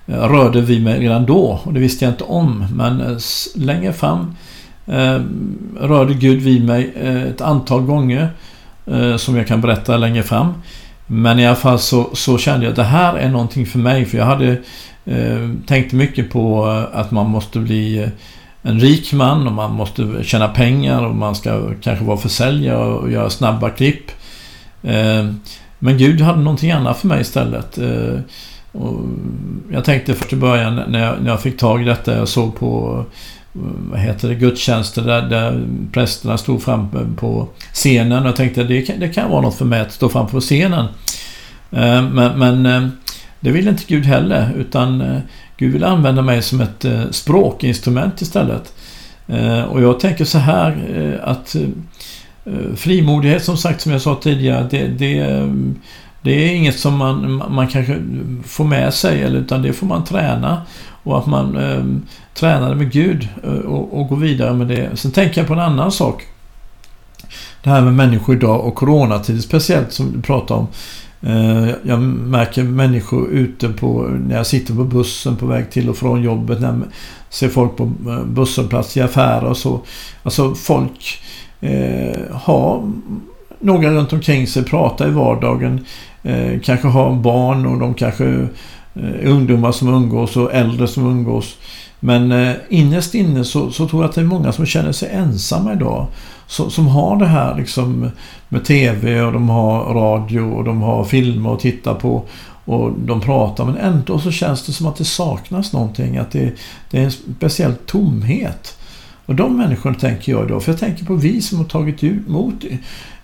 rörde 0.05 0.61
vid 0.61 0.83
mig 0.83 0.99
redan 0.99 1.25
då. 1.25 1.59
Och 1.63 1.73
det 1.73 1.79
visste 1.79 2.05
jag 2.05 2.11
inte 2.11 2.23
om. 2.23 2.65
Men 2.73 3.19
längre 3.55 3.93
fram 3.93 4.35
rörde 5.79 6.13
Gud 6.13 6.41
vid 6.41 6.65
mig 6.65 6.93
ett 7.29 7.41
antal 7.41 7.81
gånger. 7.81 8.29
Som 9.17 9.35
jag 9.35 9.47
kan 9.47 9.61
berätta 9.61 9.97
längre 9.97 10.23
fram. 10.23 10.53
Men 11.07 11.39
i 11.39 11.47
alla 11.47 11.55
fall 11.55 11.79
så, 11.79 12.09
så 12.13 12.37
kände 12.37 12.65
jag 12.65 12.69
att 12.69 12.75
det 12.75 12.83
här 12.83 13.13
är 13.13 13.29
någonting 13.29 13.65
för 13.65 13.79
mig. 13.79 14.05
För 14.05 14.17
jag 14.17 14.25
hade 14.25 14.57
eh, 15.05 15.49
tänkt 15.65 15.93
mycket 15.93 16.31
på 16.31 16.65
att 16.93 17.11
man 17.11 17.29
måste 17.29 17.59
bli 17.59 18.09
en 18.67 18.79
rik 18.79 19.13
man 19.13 19.47
och 19.47 19.53
man 19.53 19.73
måste 19.73 20.23
tjäna 20.23 20.47
pengar 20.47 21.05
och 21.05 21.15
man 21.15 21.35
ska 21.35 21.73
kanske 21.81 22.05
vara 22.05 22.17
försäljare 22.17 22.85
och 22.85 23.11
göra 23.11 23.29
snabba 23.29 23.69
klipp. 23.69 24.11
Eh, 24.83 25.25
men 25.79 25.97
Gud 25.97 26.21
hade 26.21 26.39
någonting 26.39 26.71
annat 26.71 26.97
för 26.97 27.07
mig 27.07 27.21
istället. 27.21 27.77
Eh, 27.77 28.19
och 28.71 29.01
jag 29.71 29.85
tänkte 29.85 30.13
först 30.13 30.33
i 30.33 30.35
början 30.35 30.81
när 30.87 30.99
jag, 30.99 31.21
när 31.21 31.29
jag 31.29 31.41
fick 31.41 31.57
tag 31.57 31.81
i 31.81 31.85
detta, 31.85 32.17
jag 32.17 32.27
såg 32.27 32.55
på 32.55 33.05
eh, 33.55 33.61
vad 33.91 33.99
heter 33.99 34.27
det, 34.27 34.35
gudstjänster 34.35 35.01
där, 35.01 35.21
där 35.21 35.67
prästerna 35.91 36.37
stod 36.37 36.61
fram 36.61 37.15
på 37.17 37.47
scenen 37.73 38.23
och 38.23 38.27
jag 38.27 38.35
tänkte 38.35 38.63
det 38.63 38.81
kan, 38.81 38.99
det 38.99 39.09
kan 39.09 39.31
vara 39.31 39.41
något 39.41 39.55
för 39.55 39.65
mig 39.65 39.79
att 39.79 39.91
stå 39.91 40.09
framför 40.09 40.39
scenen. 40.39 40.85
Men, 41.69 42.39
men 42.39 42.91
det 43.39 43.51
ville 43.51 43.69
inte 43.69 43.83
Gud 43.87 44.05
heller 44.05 44.53
utan 44.57 45.21
Gud 45.57 45.73
vill 45.73 45.83
använda 45.83 46.21
mig 46.21 46.41
som 46.41 46.61
ett 46.61 46.85
eh, 46.85 47.09
språkinstrument 47.11 48.21
istället. 48.21 48.73
Eh, 49.27 49.63
och 49.63 49.81
jag 49.81 49.99
tänker 49.99 50.25
så 50.25 50.37
här 50.37 50.77
eh, 50.95 51.29
att 51.29 51.55
frimodighet 52.75 53.43
som 53.43 53.57
sagt 53.57 53.81
som 53.81 53.91
jag 53.91 54.01
sa 54.01 54.15
tidigare 54.21 54.67
det, 54.71 54.87
det, 54.87 55.47
det 56.21 56.31
är 56.31 56.55
inget 56.55 56.79
som 56.79 56.97
man, 56.97 57.43
man 57.49 57.67
kanske 57.67 58.01
får 58.45 58.63
med 58.63 58.93
sig 58.93 59.21
eller, 59.21 59.39
utan 59.39 59.61
det 59.61 59.73
får 59.73 59.87
man 59.87 60.03
träna. 60.03 60.61
Och 61.03 61.17
att 61.17 61.25
man 61.25 61.57
eh, 61.57 61.83
tränar 62.33 62.75
med 62.75 62.91
Gud 62.91 63.27
och, 63.65 63.99
och 63.99 64.07
går 64.07 64.17
vidare 64.17 64.53
med 64.53 64.67
det. 64.67 64.99
Sen 64.99 65.11
tänker 65.11 65.41
jag 65.41 65.47
på 65.47 65.53
en 65.53 65.59
annan 65.59 65.91
sak. 65.91 66.23
Det 67.63 67.69
här 67.69 67.81
med 67.81 67.93
människor 67.93 68.35
idag 68.35 68.65
och 68.65 68.75
coronatid 68.75 69.43
speciellt 69.43 69.91
som 69.91 70.11
du 70.11 70.21
pratar 70.21 70.55
om. 70.55 70.67
Eh, 71.21 71.69
jag 71.83 71.99
märker 72.01 72.63
människor 72.63 73.29
ute 73.29 73.69
på, 73.69 74.01
när 74.27 74.35
jag 74.35 74.47
sitter 74.47 74.73
på 74.73 74.83
bussen 74.83 75.35
på 75.35 75.45
väg 75.45 75.71
till 75.71 75.89
och 75.89 75.97
från 75.97 76.23
jobbet, 76.23 76.61
när 76.61 76.67
jag 76.67 76.81
ser 77.29 77.49
folk 77.49 77.77
på 77.77 77.83
eh, 77.83 78.23
busshållplats 78.23 78.97
i 78.97 79.01
affärer 79.01 79.45
och 79.45 79.57
så. 79.57 79.81
Alltså 80.23 80.55
folk 80.55 81.21
eh, 81.61 82.19
har 82.31 82.91
några 83.59 83.91
runt 83.91 84.13
omkring 84.13 84.47
sig, 84.47 84.63
pratar 84.63 85.07
i 85.07 85.11
vardagen, 85.11 85.85
eh, 86.23 86.59
kanske 86.63 86.87
har 86.87 87.15
barn 87.15 87.65
och 87.65 87.79
de 87.79 87.93
kanske 87.93 88.25
är 88.25 88.49
ungdomar 89.25 89.71
som 89.71 89.93
umgås 89.93 90.37
och 90.37 90.53
äldre 90.53 90.87
som 90.87 91.05
umgås. 91.05 91.57
Men 91.99 92.31
eh, 92.31 92.55
innerst 92.69 93.15
inne 93.15 93.43
så, 93.43 93.71
så, 93.71 93.87
tror 93.87 94.03
jag 94.03 94.09
att 94.09 94.15
det 94.15 94.21
är 94.21 94.25
många 94.25 94.51
som 94.51 94.65
känner 94.65 94.91
sig 94.91 95.09
ensamma 95.09 95.73
idag. 95.73 96.07
Så, 96.47 96.69
som 96.69 96.87
har 96.87 97.17
det 97.17 97.25
här 97.25 97.55
liksom 97.55 98.11
med 98.49 98.65
TV 98.65 99.21
och 99.21 99.33
de 99.33 99.49
har 99.49 99.93
radio 99.93 100.39
och 100.41 100.63
de 100.63 100.81
har 100.81 101.03
filmer 101.03 101.53
att 101.53 101.59
titta 101.59 101.93
på. 101.95 102.23
Och 102.65 102.91
de 102.99 103.21
pratar 103.21 103.65
men 103.65 103.77
ändå 103.77 104.19
så 104.19 104.31
känns 104.31 104.65
det 104.65 104.73
som 104.73 104.87
att 104.87 104.95
det 104.95 105.05
saknas 105.05 105.73
någonting. 105.73 106.17
Att 106.17 106.31
det, 106.31 106.53
det 106.91 106.99
är 106.99 107.03
en 107.03 107.11
speciell 107.11 107.75
tomhet. 107.85 108.77
Och 109.25 109.35
de 109.35 109.57
människorna 109.57 109.95
tänker 109.95 110.31
jag 110.31 110.45
idag. 110.45 110.63
För 110.63 110.71
jag 110.71 110.79
tänker 110.79 111.05
på 111.05 111.15
vi 111.15 111.41
som 111.41 111.57
har 111.57 111.65
tagit 111.65 112.03
emot 112.03 112.63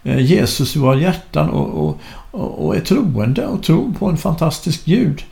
eh, 0.04 0.20
Jesus 0.20 0.76
i 0.76 0.80
våra 0.80 1.00
hjärtan 1.00 1.50
och, 1.50 1.98
och, 2.32 2.66
och 2.66 2.76
är 2.76 2.80
troende 2.80 3.46
och 3.48 3.64
tror 3.64 3.92
på 4.00 4.10
en 4.10 4.18
fantastisk 4.18 4.86
Gud. 4.86 5.24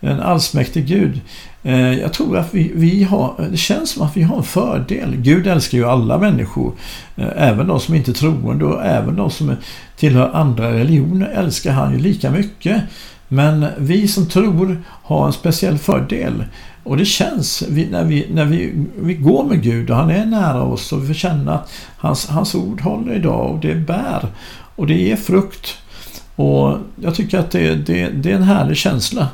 En 0.00 0.20
allsmäktig 0.20 0.86
Gud. 0.86 1.20
Eh, 1.66 1.98
jag 1.98 2.12
tror 2.12 2.36
att 2.36 2.54
vi, 2.54 2.72
vi 2.74 3.04
har, 3.04 3.48
det 3.50 3.56
känns 3.56 3.90
som 3.90 4.02
att 4.02 4.16
vi 4.16 4.22
har 4.22 4.36
en 4.36 4.42
fördel. 4.42 5.16
Gud 5.16 5.46
älskar 5.46 5.78
ju 5.78 5.84
alla 5.84 6.18
människor. 6.18 6.72
Eh, 7.16 7.28
även 7.36 7.66
de 7.66 7.80
som 7.80 7.94
inte 7.94 8.10
är 8.10 8.12
troende 8.12 8.64
och 8.64 8.84
även 8.84 9.16
de 9.16 9.30
som 9.30 9.56
tillhör 9.96 10.30
andra 10.34 10.72
religioner 10.72 11.26
älskar 11.26 11.72
han 11.72 11.92
ju 11.92 11.98
lika 11.98 12.30
mycket. 12.30 12.82
Men 13.28 13.66
vi 13.78 14.08
som 14.08 14.26
tror 14.26 14.82
har 14.86 15.26
en 15.26 15.32
speciell 15.32 15.78
fördel. 15.78 16.44
Och 16.84 16.96
det 16.96 17.04
känns 17.04 17.64
när, 17.90 18.04
vi, 18.04 18.26
när 18.30 18.44
vi, 18.44 18.72
vi 18.96 19.14
går 19.14 19.44
med 19.44 19.62
Gud 19.62 19.90
och 19.90 19.96
han 19.96 20.10
är 20.10 20.26
nära 20.26 20.62
oss 20.62 20.92
och 20.92 21.02
vi 21.02 21.06
får 21.06 21.14
känna 21.14 21.54
att 21.54 21.72
hans, 21.96 22.26
hans 22.26 22.54
ord 22.54 22.80
håller 22.80 23.14
idag 23.14 23.50
och 23.50 23.60
det 23.60 23.74
bär. 23.74 24.28
Och 24.76 24.86
det 24.86 24.94
ger 24.94 25.16
frukt. 25.16 25.78
Och 26.36 26.78
jag 27.02 27.14
tycker 27.14 27.38
att 27.38 27.50
det, 27.50 27.74
det, 27.74 28.08
det 28.08 28.30
är 28.30 28.36
en 28.36 28.42
härlig 28.42 28.76
känsla 28.76 29.28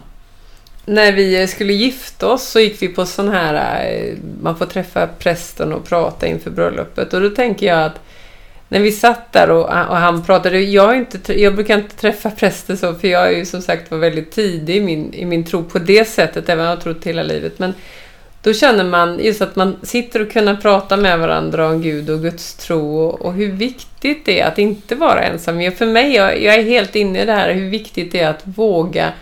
när 0.87 1.13
vi 1.13 1.47
skulle 1.47 1.73
gifta 1.73 2.29
oss 2.29 2.49
så 2.49 2.61
gick 2.61 2.83
vi 2.83 2.89
på 2.89 3.07
sån 3.07 3.29
här, 3.29 3.85
eh, 3.87 4.15
man 4.43 4.59
får 4.59 4.67
träffa 4.67 5.07
prästen 5.07 5.73
och 5.73 5.85
prata 5.85 6.27
inför 6.27 6.51
bröllopet. 6.51 7.15
Och 7.15 7.21
då 7.21 7.31
tänker 7.31 7.67
jag 7.67 7.85
att 7.85 8.01
när 8.69 8.81
vi 8.81 8.93
satt 8.93 9.33
där 9.33 9.51
och, 9.51 9.65
och 9.65 9.97
han 9.97 10.25
pratade, 10.25 10.61
jag, 10.61 10.97
inte, 10.97 11.41
jag 11.41 11.55
brukar 11.55 11.79
inte 11.79 11.97
träffa 11.97 12.31
präster 12.31 12.77
så 12.77 12.95
för 12.95 13.09
jag 13.09 13.27
är 13.27 13.31
ju 13.31 13.47
som 13.47 13.63
sagt 13.63 13.91
var 13.91 13.99
väldigt 13.99 14.31
tidig 14.31 14.77
i 14.77 14.81
min, 14.81 15.15
i 15.15 15.25
min 15.25 15.45
tro 15.45 15.65
på 15.65 15.79
det 15.79 16.05
sättet, 16.05 16.49
även 16.49 16.65
om 16.65 16.71
jag 16.71 16.77
har 16.77 16.83
trott 16.83 17.05
hela 17.05 17.23
livet. 17.23 17.59
Men 17.59 17.75
då 18.43 18.53
känner 18.53 18.85
man 18.85 19.19
just 19.19 19.43
att 19.43 19.57
man 19.57 19.77
sitter 19.83 20.23
och 20.23 20.31
kan 20.31 20.61
prata 20.61 20.97
med 20.97 21.19
varandra 21.19 21.69
om 21.69 21.83
Gud 21.83 22.11
och 22.11 22.23
Guds 22.23 22.55
tro 22.55 22.99
och, 22.99 23.23
och 23.23 23.33
hur 23.33 23.53
viktigt 23.53 24.25
det 24.25 24.41
är 24.41 24.47
att 24.49 24.59
inte 24.59 24.95
vara 24.95 25.23
ensam. 25.23 25.73
För 25.73 25.87
mig, 25.87 26.15
jag, 26.15 26.43
jag 26.43 26.55
är 26.55 26.63
helt 26.63 26.97
inne 26.97 27.23
i 27.23 27.27
det 27.27 27.33
här 27.33 27.53
hur 27.53 27.71
viktigt 27.71 28.13
det 28.13 28.21
är 28.21 28.31
att 28.31 28.43
våga 28.45 29.13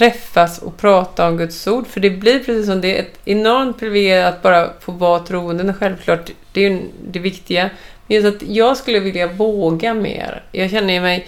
träffas 0.00 0.58
och 0.58 0.76
prata 0.76 1.28
om 1.28 1.36
Guds 1.36 1.66
ord. 1.66 1.86
För 1.86 2.00
det 2.00 2.10
blir 2.10 2.38
precis 2.38 2.66
som 2.66 2.80
det 2.80 2.96
är 2.96 3.02
ett 3.02 3.18
enormt 3.24 3.78
privilegium 3.78 4.28
att 4.28 4.42
bara 4.42 4.70
få 4.80 4.92
vara 4.92 5.20
troende. 5.20 5.74
Självklart, 5.74 6.30
det 6.52 6.64
är 6.64 6.70
ju 6.70 6.80
det 7.04 7.18
viktiga. 7.18 7.70
Men 8.06 8.16
just 8.16 8.36
att 8.36 8.48
jag 8.48 8.76
skulle 8.76 9.00
vilja 9.00 9.26
våga 9.26 9.94
mer. 9.94 10.42
Jag 10.52 10.70
känner 10.70 11.00
mig 11.00 11.26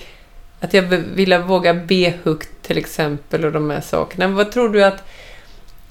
att 0.61 0.75
jag 0.75 0.83
vill 1.15 1.39
våga 1.39 1.75
be 1.75 2.15
högt 2.25 2.63
till 2.63 2.79
exempel 2.79 3.45
och 3.45 3.53
de 3.53 3.71
här 3.71 3.81
sakerna. 3.81 4.29
Vad 4.29 4.53
tror 4.53 4.69
du 4.69 4.85
att 4.85 5.05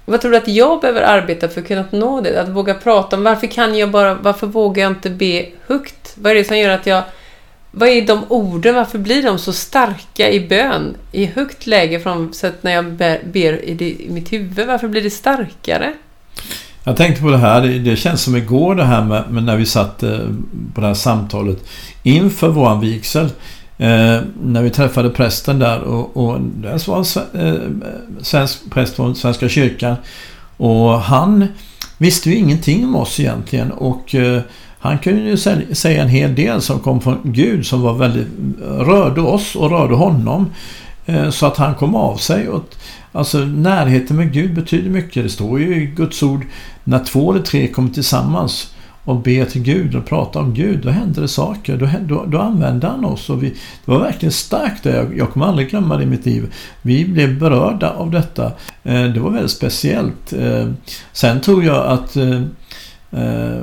vad 0.05 0.21
tror 0.21 0.31
du 0.31 0.37
att 0.37 0.47
jag 0.47 0.81
behöver 0.81 1.01
arbeta 1.01 1.49
för 1.49 1.61
att 1.61 1.67
kunna 1.67 1.85
nå 1.91 2.21
det? 2.21 2.41
Att 2.41 2.49
våga 2.49 2.73
prata 2.73 3.15
om 3.15 3.23
varför 3.23 3.47
kan 3.47 3.77
jag 3.77 3.91
bara, 3.91 4.13
varför 4.13 4.47
vågar 4.47 4.83
jag 4.83 4.91
inte 4.91 5.09
be 5.09 5.45
högt? 5.67 6.13
Vad 6.15 6.31
är 6.31 6.35
det 6.35 6.43
som 6.43 6.57
gör 6.57 6.69
att 6.69 6.87
jag 6.87 7.03
vad 7.71 7.89
är 7.89 8.07
de 8.07 8.23
orden? 8.29 8.75
Varför 8.75 8.99
blir 8.99 9.23
de 9.23 9.39
så 9.39 9.53
starka 9.53 10.31
i 10.31 10.47
bön? 10.47 10.95
I 11.11 11.25
högt 11.25 11.67
läge 11.67 11.99
från 11.99 12.33
sätt 12.33 12.63
när 12.63 12.71
jag 12.71 12.85
ber 13.31 13.65
i, 13.65 13.73
det, 13.73 13.89
i 13.89 14.07
mitt 14.09 14.33
huvud. 14.33 14.67
Varför 14.67 14.87
blir 14.87 15.01
det 15.01 15.09
starkare? 15.09 15.93
Jag 16.83 16.97
tänkte 16.97 17.21
på 17.21 17.29
det 17.29 17.37
här. 17.37 17.61
Det, 17.61 17.95
känns 17.95 18.21
som 18.21 18.35
igår 18.35 18.75
det 18.75 18.83
här 18.83 19.03
med, 19.03 19.31
med 19.31 19.43
när 19.43 19.57
vi 19.57 19.65
satt 19.65 20.03
eh, 20.03 20.19
på 20.73 20.81
det 20.81 20.87
här 20.87 20.93
samtalet 20.93 21.57
inför 22.03 22.49
våran 22.49 22.79
vigsel. 22.79 23.25
Eh, 23.77 24.19
när 24.43 24.61
vi 24.61 24.69
träffade 24.69 25.09
prästen 25.09 25.59
där 25.59 25.79
och, 25.81 26.17
och 26.17 26.41
det 26.41 26.87
var 26.87 27.05
en 27.33 27.45
eh, 27.45 27.61
svensk 28.21 28.59
präst 28.71 28.95
från 28.95 29.15
Svenska 29.15 29.49
kyrkan. 29.49 29.95
Och 30.57 31.01
han 31.01 31.47
visste 31.97 32.29
ju 32.29 32.35
ingenting 32.35 32.85
om 32.85 32.95
oss 32.95 33.19
egentligen 33.19 33.71
och 33.71 34.15
eh, 34.15 34.41
han 34.81 34.99
kunde 34.99 35.21
ju 35.21 35.37
säga 35.75 36.01
en 36.03 36.09
hel 36.09 36.35
del 36.35 36.61
som 36.61 36.79
kom 36.79 37.01
från 37.01 37.19
Gud 37.23 37.65
som 37.65 37.81
var 37.81 37.93
väldigt 37.93 38.27
rörde 38.61 39.21
oss 39.21 39.55
och 39.55 39.69
rörde 39.69 39.95
honom. 39.95 40.49
Eh, 41.05 41.29
så 41.29 41.45
att 41.45 41.57
han 41.57 41.75
kom 41.75 41.95
av 41.95 42.17
sig. 42.17 42.47
Och, 42.47 42.75
alltså 43.11 43.37
närheten 43.37 44.17
med 44.17 44.33
Gud 44.33 44.53
betyder 44.53 44.89
mycket. 44.89 45.23
Det 45.23 45.29
står 45.29 45.59
ju 45.59 45.75
i 45.75 45.85
Guds 45.85 46.23
ord 46.23 46.45
när 46.83 46.99
två 46.99 47.31
eller 47.31 47.43
tre 47.43 47.67
kommer 47.67 47.89
tillsammans 47.89 48.73
och 49.05 49.15
ber 49.15 49.45
till 49.45 49.61
Gud 49.61 49.95
och 49.95 50.05
pratar 50.05 50.39
om 50.39 50.53
Gud, 50.53 50.79
då 50.83 50.89
händer 50.89 51.21
det 51.21 51.27
saker. 51.27 51.77
Då, 51.77 51.89
då, 52.01 52.25
då 52.25 52.39
använder 52.39 52.87
han 52.87 53.05
oss. 53.05 53.29
Och 53.29 53.43
vi, 53.43 53.49
det 53.85 53.91
var 53.91 53.99
verkligen 53.99 54.31
starkt. 54.31 54.85
Jag, 54.85 55.17
jag 55.17 55.29
kommer 55.29 55.45
aldrig 55.45 55.69
glömma 55.69 55.97
det 55.97 56.03
i 56.03 56.05
mitt 56.05 56.25
liv. 56.25 56.53
Vi 56.81 57.05
blev 57.05 57.39
berörda 57.39 57.89
av 57.89 58.11
detta. 58.11 58.45
Eh, 58.83 59.03
det 59.03 59.19
var 59.19 59.31
väldigt 59.31 59.51
speciellt. 59.51 60.33
Eh, 60.33 60.69
sen 61.13 61.41
tror 61.41 61.63
jag 61.63 61.85
att 61.85 62.17
Eh, 63.11 63.61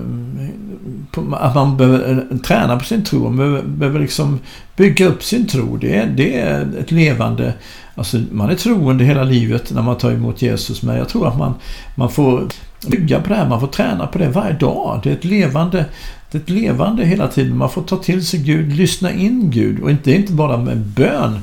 att 1.33 1.55
man 1.55 1.77
behöver 1.77 2.27
eh, 2.31 2.39
träna 2.39 2.79
på 2.79 2.85
sin 2.85 3.05
tro. 3.05 3.19
Man 3.25 3.37
behöver, 3.37 3.63
behöver 3.63 4.01
liksom 4.01 4.39
bygga 4.77 5.07
upp 5.07 5.23
sin 5.23 5.47
tro. 5.47 5.77
Det 5.77 5.97
är, 5.97 6.07
det 6.07 6.41
är 6.41 6.69
ett 6.81 6.91
levande... 6.91 7.55
Alltså 7.95 8.21
man 8.33 8.51
är 8.51 8.55
troende 8.55 9.05
hela 9.05 9.25
livet 9.25 9.73
när 9.73 9.83
man 9.83 9.99
tar 9.99 10.13
emot 10.13 10.43
Jesus. 10.43 10.83
Men 10.83 10.97
jag 10.97 11.09
tror 11.09 11.29
att 11.29 11.39
man, 11.39 11.55
man 11.95 12.11
får 12.11 12.49
bygga 12.87 13.21
på 13.21 13.29
det 13.29 13.35
här. 13.35 13.49
Man 13.49 13.61
får 13.61 13.67
träna 13.67 14.07
på 14.07 14.19
det 14.19 14.29
varje 14.29 14.53
dag. 14.53 15.01
Det 15.03 15.11
är 15.11 15.15
ett 15.15 15.25
levande, 15.25 15.85
det 16.31 16.39
är 16.39 16.43
ett 16.43 16.51
levande 16.51 17.05
hela 17.05 17.29
tiden. 17.29 17.57
Man 17.57 17.71
får 17.71 17.83
ta 17.83 17.97
till 17.97 18.27
sig 18.27 18.41
Gud, 18.41 18.73
lyssna 18.77 19.13
in 19.13 19.51
Gud. 19.51 19.81
Och 19.81 19.91
inte, 19.91 20.13
inte 20.13 20.33
bara 20.33 20.57
med 20.57 20.77
bön. 20.79 21.39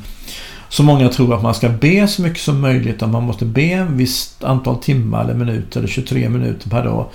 Så 0.69 0.83
många 0.83 1.09
tror 1.09 1.33
att 1.35 1.43
man 1.43 1.53
ska 1.53 1.69
be 1.69 2.07
så 2.07 2.21
mycket 2.21 2.41
som 2.41 2.61
möjligt. 2.61 3.03
Att 3.03 3.09
man 3.09 3.23
måste 3.23 3.45
be 3.45 3.61
en 3.61 3.97
visst 3.97 4.43
antal 4.43 4.77
timmar 4.77 5.23
eller 5.23 5.33
minuter. 5.33 5.79
Eller 5.79 5.89
23 5.89 6.29
minuter 6.29 6.69
per 6.69 6.83
dag. 6.83 7.05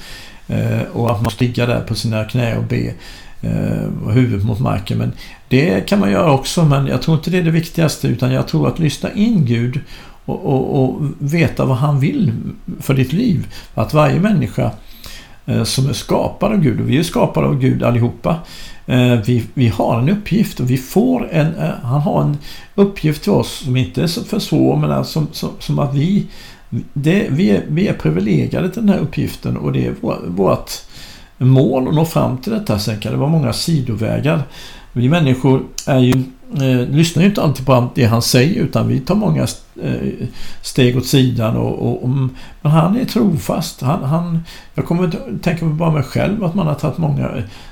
Eh, 0.50 0.82
och 0.92 1.10
att 1.10 1.22
man 1.22 1.32
ligga 1.38 1.66
där 1.66 1.80
på 1.80 1.94
sina 1.94 2.24
knä 2.24 2.56
och 2.56 2.64
be 2.64 2.94
eh, 3.40 4.04
och 4.04 4.12
huvudet 4.12 4.46
mot 4.46 4.60
marken. 4.60 4.98
Men 4.98 5.12
det 5.48 5.88
kan 5.88 6.00
man 6.00 6.10
göra 6.10 6.32
också 6.32 6.64
men 6.64 6.86
jag 6.86 7.02
tror 7.02 7.16
inte 7.16 7.30
det 7.30 7.38
är 7.38 7.42
det 7.42 7.50
viktigaste 7.50 8.08
utan 8.08 8.32
jag 8.32 8.48
tror 8.48 8.68
att 8.68 8.78
lyssna 8.78 9.12
in 9.12 9.44
Gud 9.44 9.80
och, 10.24 10.44
och, 10.44 10.84
och 10.84 11.00
veta 11.18 11.64
vad 11.64 11.76
han 11.76 12.00
vill 12.00 12.32
för 12.80 12.94
ditt 12.94 13.12
liv. 13.12 13.46
Att 13.74 13.94
varje 13.94 14.20
människa 14.20 14.70
eh, 15.46 15.64
som 15.64 15.88
är 15.88 15.92
skapad 15.92 16.52
av 16.52 16.58
Gud 16.58 16.80
och 16.80 16.90
vi 16.90 16.98
är 16.98 17.02
skapade 17.02 17.46
av 17.46 17.58
Gud 17.58 17.82
allihopa. 17.82 18.36
Eh, 18.86 19.14
vi, 19.14 19.44
vi 19.54 19.68
har 19.68 19.98
en 19.98 20.08
uppgift 20.08 20.60
och 20.60 20.70
vi 20.70 20.76
får 20.76 21.28
en, 21.32 21.54
han 21.82 22.00
har 22.00 22.22
en 22.22 22.38
uppgift 22.74 23.22
till 23.22 23.32
oss 23.32 23.62
som 23.64 23.76
inte 23.76 24.02
är 24.02 24.24
för 24.24 24.38
svår 24.38 24.76
men 24.76 24.92
alltså 24.92 25.12
som, 25.12 25.28
som, 25.32 25.50
som 25.58 25.78
att 25.78 25.94
vi 25.94 26.26
det, 26.92 27.26
vi, 27.30 27.50
är, 27.50 27.64
vi 27.68 27.88
är 27.88 27.94
privilegierade 27.94 28.70
till 28.70 28.87
den 28.87 28.94
här 28.94 28.98
uppgiften 28.98 29.56
och 29.56 29.72
det 29.72 29.87
är 29.87 29.94
vårt 30.26 30.70
mål 31.38 31.88
att 31.88 31.94
nå 31.94 32.04
fram 32.04 32.38
till 32.38 32.52
detta. 32.52 32.78
Sen 32.78 33.00
kan 33.00 33.12
det 33.12 33.18
vara 33.18 33.30
många 33.30 33.52
sidovägar. 33.52 34.42
Vi 34.92 35.09
människor 35.09 35.62
är 35.87 35.98
ju, 35.98 36.22
eh, 36.56 36.88
lyssnar 36.88 37.22
ju 37.22 37.28
inte 37.28 37.42
alltid 37.42 37.66
på 37.66 37.74
allt 37.74 37.94
det 37.94 38.04
han 38.04 38.22
säger 38.22 38.62
utan 38.62 38.88
vi 38.88 39.00
tar 39.00 39.14
många 39.14 39.42
eh, 39.82 40.26
steg 40.62 40.96
åt 40.96 41.06
sidan. 41.06 41.56
Och, 41.56 41.78
och, 41.78 42.02
och, 42.02 42.08
mm, 42.08 42.30
men 42.62 42.72
han 42.72 42.96
är 42.96 43.04
trofast. 43.04 43.80
Han, 43.80 44.04
han, 44.04 44.44
jag 44.74 44.84
kommer 44.84 45.08
att 45.08 45.42
tänka 45.42 45.60
på 45.60 45.66
bara 45.66 45.90
mig 45.90 46.02
själv 46.02 46.44
att 46.44 46.54
man 46.54 46.66
har 46.66 46.74
tagit 46.74 46.98
många 46.98 47.30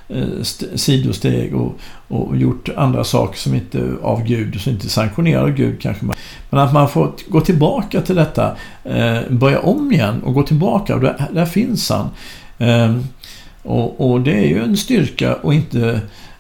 eh, 0.09 0.43
sidosteg 0.75 1.55
och, 1.55 1.79
och 2.09 2.37
gjort 2.37 2.69
andra 2.77 3.05
saker 3.05 3.39
som 3.39 3.55
inte 3.55 3.79
är 3.79 3.97
av 4.03 4.25
Gud, 4.25 4.61
som 4.61 4.73
inte 4.73 4.89
sanktionerar 4.89 5.09
sanktionerade 5.09 5.45
av 5.45 5.57
Gud 5.57 5.81
kanske. 5.81 6.07
Men 6.51 6.61
att 6.61 6.73
man 6.73 6.89
får 6.89 7.13
gå 7.29 7.41
tillbaka 7.41 8.01
till 8.01 8.17
detta, 8.17 8.57
eh, 8.85 9.19
börja 9.31 9.61
om 9.61 9.93
igen 9.93 10.23
och 10.23 10.35
gå 10.35 10.43
tillbaka 10.43 10.95
och 10.95 11.01
där, 11.01 11.27
där 11.33 11.47
finns 11.47 11.91
han. 11.91 12.11
Eh, 12.59 12.97
och, 13.63 14.11
och, 14.11 14.21
det 14.21 14.33
är 14.33 14.49
ju 14.49 14.63
en 14.63 14.77
styrka 14.77 15.35
och 15.35 15.55
inte 15.55 15.91
eh, 15.91 15.99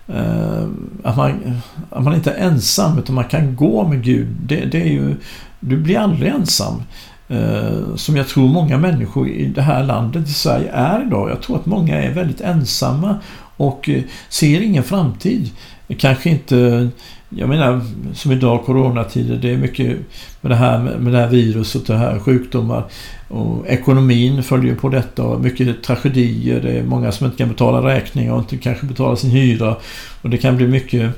Eh, 0.09 0.67
att, 1.03 1.17
man, 1.17 1.61
att 1.91 2.05
man 2.05 2.15
inte 2.15 2.31
är 2.31 2.47
ensam 2.47 2.99
utan 2.99 3.15
man 3.15 3.25
kan 3.25 3.57
gå 3.57 3.89
med 3.89 4.05
Gud. 4.05 4.37
Det, 4.47 4.65
det 4.65 4.83
är 4.83 4.93
ju, 4.93 5.17
du 5.61 5.77
blir 5.77 5.99
aldrig 5.99 6.33
ensam. 6.33 6.83
Eh, 7.29 7.97
som 7.97 8.17
jag 8.17 8.29
tror 8.29 8.49
många 8.49 8.79
människor 8.79 9.29
i 9.29 9.47
det 9.47 9.63
här 9.63 9.85
landet, 9.85 10.29
i 10.29 10.33
Sverige, 10.33 10.71
är 10.73 11.03
idag. 11.07 11.31
Jag 11.31 11.43
tror 11.43 11.57
att 11.57 11.67
många 11.67 12.03
är 12.03 12.15
väldigt 12.15 12.41
ensamma 12.41 13.17
och 13.57 13.89
eh, 13.89 14.03
ser 14.29 14.61
ingen 14.61 14.85
framtid. 14.85 15.51
Kanske 15.97 16.31
inte 16.31 16.89
jag 17.29 17.49
menar 17.49 17.81
som 18.15 18.33
idag 18.33 18.65
coronatider, 18.65 19.37
det 19.37 19.51
är 19.53 19.57
mycket 19.57 19.99
med 20.41 20.51
det 20.51 20.57
här, 20.57 20.79
med 20.79 21.13
det 21.13 21.19
här 21.19 21.29
viruset, 21.29 21.87
det 21.87 21.97
här 21.97 22.19
sjukdomar 22.19 22.85
och 23.29 23.67
ekonomin 23.67 24.43
följer 24.43 24.75
på 24.75 24.89
detta 24.89 25.23
och 25.23 25.41
mycket 25.41 25.83
tragedier. 25.83 26.61
Det 26.61 26.71
är 26.71 26.83
många 26.83 27.13
som 27.13 27.27
inte 27.27 27.39
kan 27.39 27.49
betala 27.49 27.95
räkningar 27.95 28.33
och 28.33 28.39
inte 28.39 28.57
kanske 28.57 28.87
betala 28.87 29.17
sin 29.17 29.31
hyra 29.31 29.77
och 30.23 30.31
det 30.31 30.39
kan 30.39 30.57
bli 30.57 30.67
mycket 30.67 31.11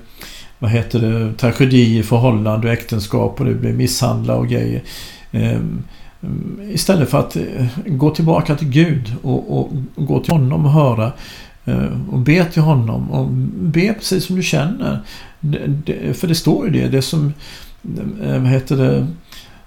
vad 0.58 0.70
heter 0.70 1.00
det, 1.00 1.34
tragedi 1.34 1.98
i 1.98 2.02
förhållande 2.02 2.66
och 2.66 2.72
äktenskap 2.72 3.40
och 3.40 3.46
det 3.46 3.54
blir 3.54 3.72
misshandla 3.72 4.34
och 4.36 4.48
grejer. 4.48 4.82
Ehm, 5.32 5.82
istället 6.72 7.10
för 7.10 7.18
att 7.18 7.36
gå 7.86 8.10
tillbaka 8.10 8.56
till 8.56 8.68
Gud 8.68 9.14
och, 9.22 9.60
och 9.60 9.70
gå 9.96 10.20
till 10.20 10.32
honom 10.32 10.64
och 10.64 10.72
höra 10.72 11.12
Eh, 11.64 12.10
och 12.10 12.18
be 12.18 12.44
till 12.44 12.62
honom 12.62 13.10
och 13.10 13.26
be 13.52 13.94
precis 13.94 14.24
som 14.24 14.36
du 14.36 14.42
känner. 14.42 15.00
För 16.14 16.26
det 16.26 16.34
står 16.34 16.66
ju 16.66 16.72
det, 16.72 16.88
det 16.88 17.02
som, 17.02 17.32
eh, 18.22 18.38
vad 18.38 18.48
heter 18.48 18.76
det, 18.76 19.06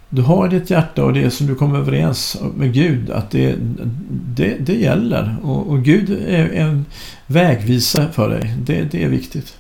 du 0.10 0.22
har 0.22 0.48
i 0.48 0.60
ditt 0.60 0.70
hjärta 0.70 1.04
och 1.04 1.14
det 1.14 1.32
som 1.32 1.48
du 1.48 1.56
kommer 1.56 1.80
överens 1.80 2.38
med 2.56 2.74
Gud 2.74 3.10
att 3.10 3.32
det, 3.32 3.56
det, 4.36 4.58
det 4.60 4.76
gäller. 4.76 5.36
Och, 5.44 5.68
och 5.68 5.84
Gud 5.84 6.10
är 6.28 6.50
en 6.50 6.86
vägvisare 7.28 8.12
för 8.12 8.30
dig. 8.30 8.54
Det, 8.58 8.84
det 8.84 9.04
är 9.04 9.08
viktigt. 9.08 9.58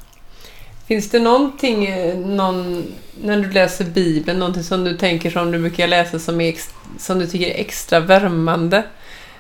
Finns 0.87 1.09
det 1.09 1.19
någonting, 1.19 1.85
eh, 1.85 2.17
någon, 2.17 2.83
när 3.21 3.37
du 3.37 3.51
läser 3.51 3.85
Bibeln, 3.85 4.39
någonting 4.39 4.63
som 4.63 4.83
du 4.83 4.97
tänker 4.97 5.29
som 5.29 5.51
du 5.51 5.59
brukar 5.59 5.87
läsa 5.87 6.19
som, 6.19 6.41
är, 6.41 6.55
som 6.99 7.19
du 7.19 7.27
tycker 7.27 7.47
är 7.47 7.59
extra 7.59 7.99
värmande? 7.99 8.83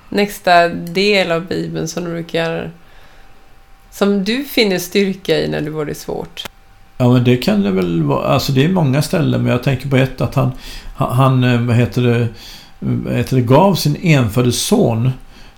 Nästa 0.09 0.67
del 0.69 1.31
av 1.31 1.47
Bibeln 1.47 1.87
som 1.87 2.03
du 2.03 2.11
brukar 2.11 2.71
som 3.93 4.23
du 4.23 4.43
finner 4.43 4.79
styrka 4.79 5.39
i 5.39 5.47
när 5.47 5.61
du 5.61 5.69
var 5.69 5.85
det 5.85 5.95
svårt? 5.95 6.43
Ja 6.97 7.13
men 7.13 7.23
det 7.23 7.37
kan 7.37 7.61
det 7.61 7.71
väl 7.71 8.03
vara. 8.03 8.27
Alltså 8.27 8.51
det 8.51 8.65
är 8.65 8.69
många 8.69 9.01
ställen 9.01 9.43
men 9.43 9.51
jag 9.51 9.63
tänker 9.63 9.89
på 9.89 9.95
ett 9.95 10.21
att 10.21 10.35
han, 10.35 10.51
han 10.95 11.43
eh, 11.43 11.61
vad 11.61 11.75
heter 11.75 12.01
det, 12.01 12.27
vad 12.79 13.13
heter 13.13 13.35
det 13.35 13.41
gav 13.41 13.75
sin 13.75 13.95
enfödde 13.95 14.51
son 14.51 15.11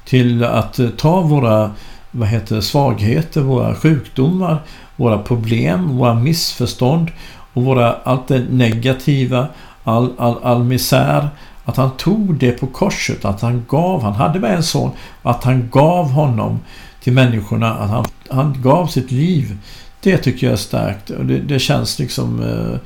till 0.06 0.44
att 0.44 0.80
eh, 0.80 0.90
ta 0.90 1.22
våra 1.22 1.72
vad 2.12 2.28
heter 2.28 2.56
det, 2.56 2.62
svagheter, 2.62 3.42
våra 3.42 3.76
sjukdomar, 3.76 4.58
våra 4.96 5.18
problem, 5.18 5.98
våra 5.98 6.14
missförstånd 6.14 7.12
och 7.54 7.64
våra, 7.64 7.94
allt 7.94 8.28
det 8.28 8.40
negativa, 8.50 9.48
all, 9.84 10.14
all, 10.18 10.38
all 10.44 10.64
misär. 10.64 11.30
Att 11.66 11.78
han 11.78 11.92
tog 11.98 12.36
det 12.36 12.52
på 12.52 12.68
korset, 12.68 13.26
att 13.26 13.42
han 13.42 13.66
gav, 13.68 14.04
han 14.04 14.14
hade 14.14 14.40
bara 14.40 14.52
en 14.52 14.64
son, 14.64 14.92
att 15.24 15.44
han 15.44 15.70
gav 15.70 16.10
honom 16.10 16.60
till 17.06 17.14
människorna. 17.14 17.74
Att 17.74 17.90
han, 17.90 18.06
han 18.30 18.62
gav 18.62 18.88
sitt 18.88 19.12
liv. 19.12 19.58
Det 20.02 20.18
tycker 20.18 20.48
jag 20.48 20.54
är 20.54 20.58
starkt. 20.58 21.10
Och 21.10 21.26
det, 21.26 21.40
det 21.40 21.60
känns 21.60 22.00
liksom... 22.00 22.44
Eh, 22.44 22.80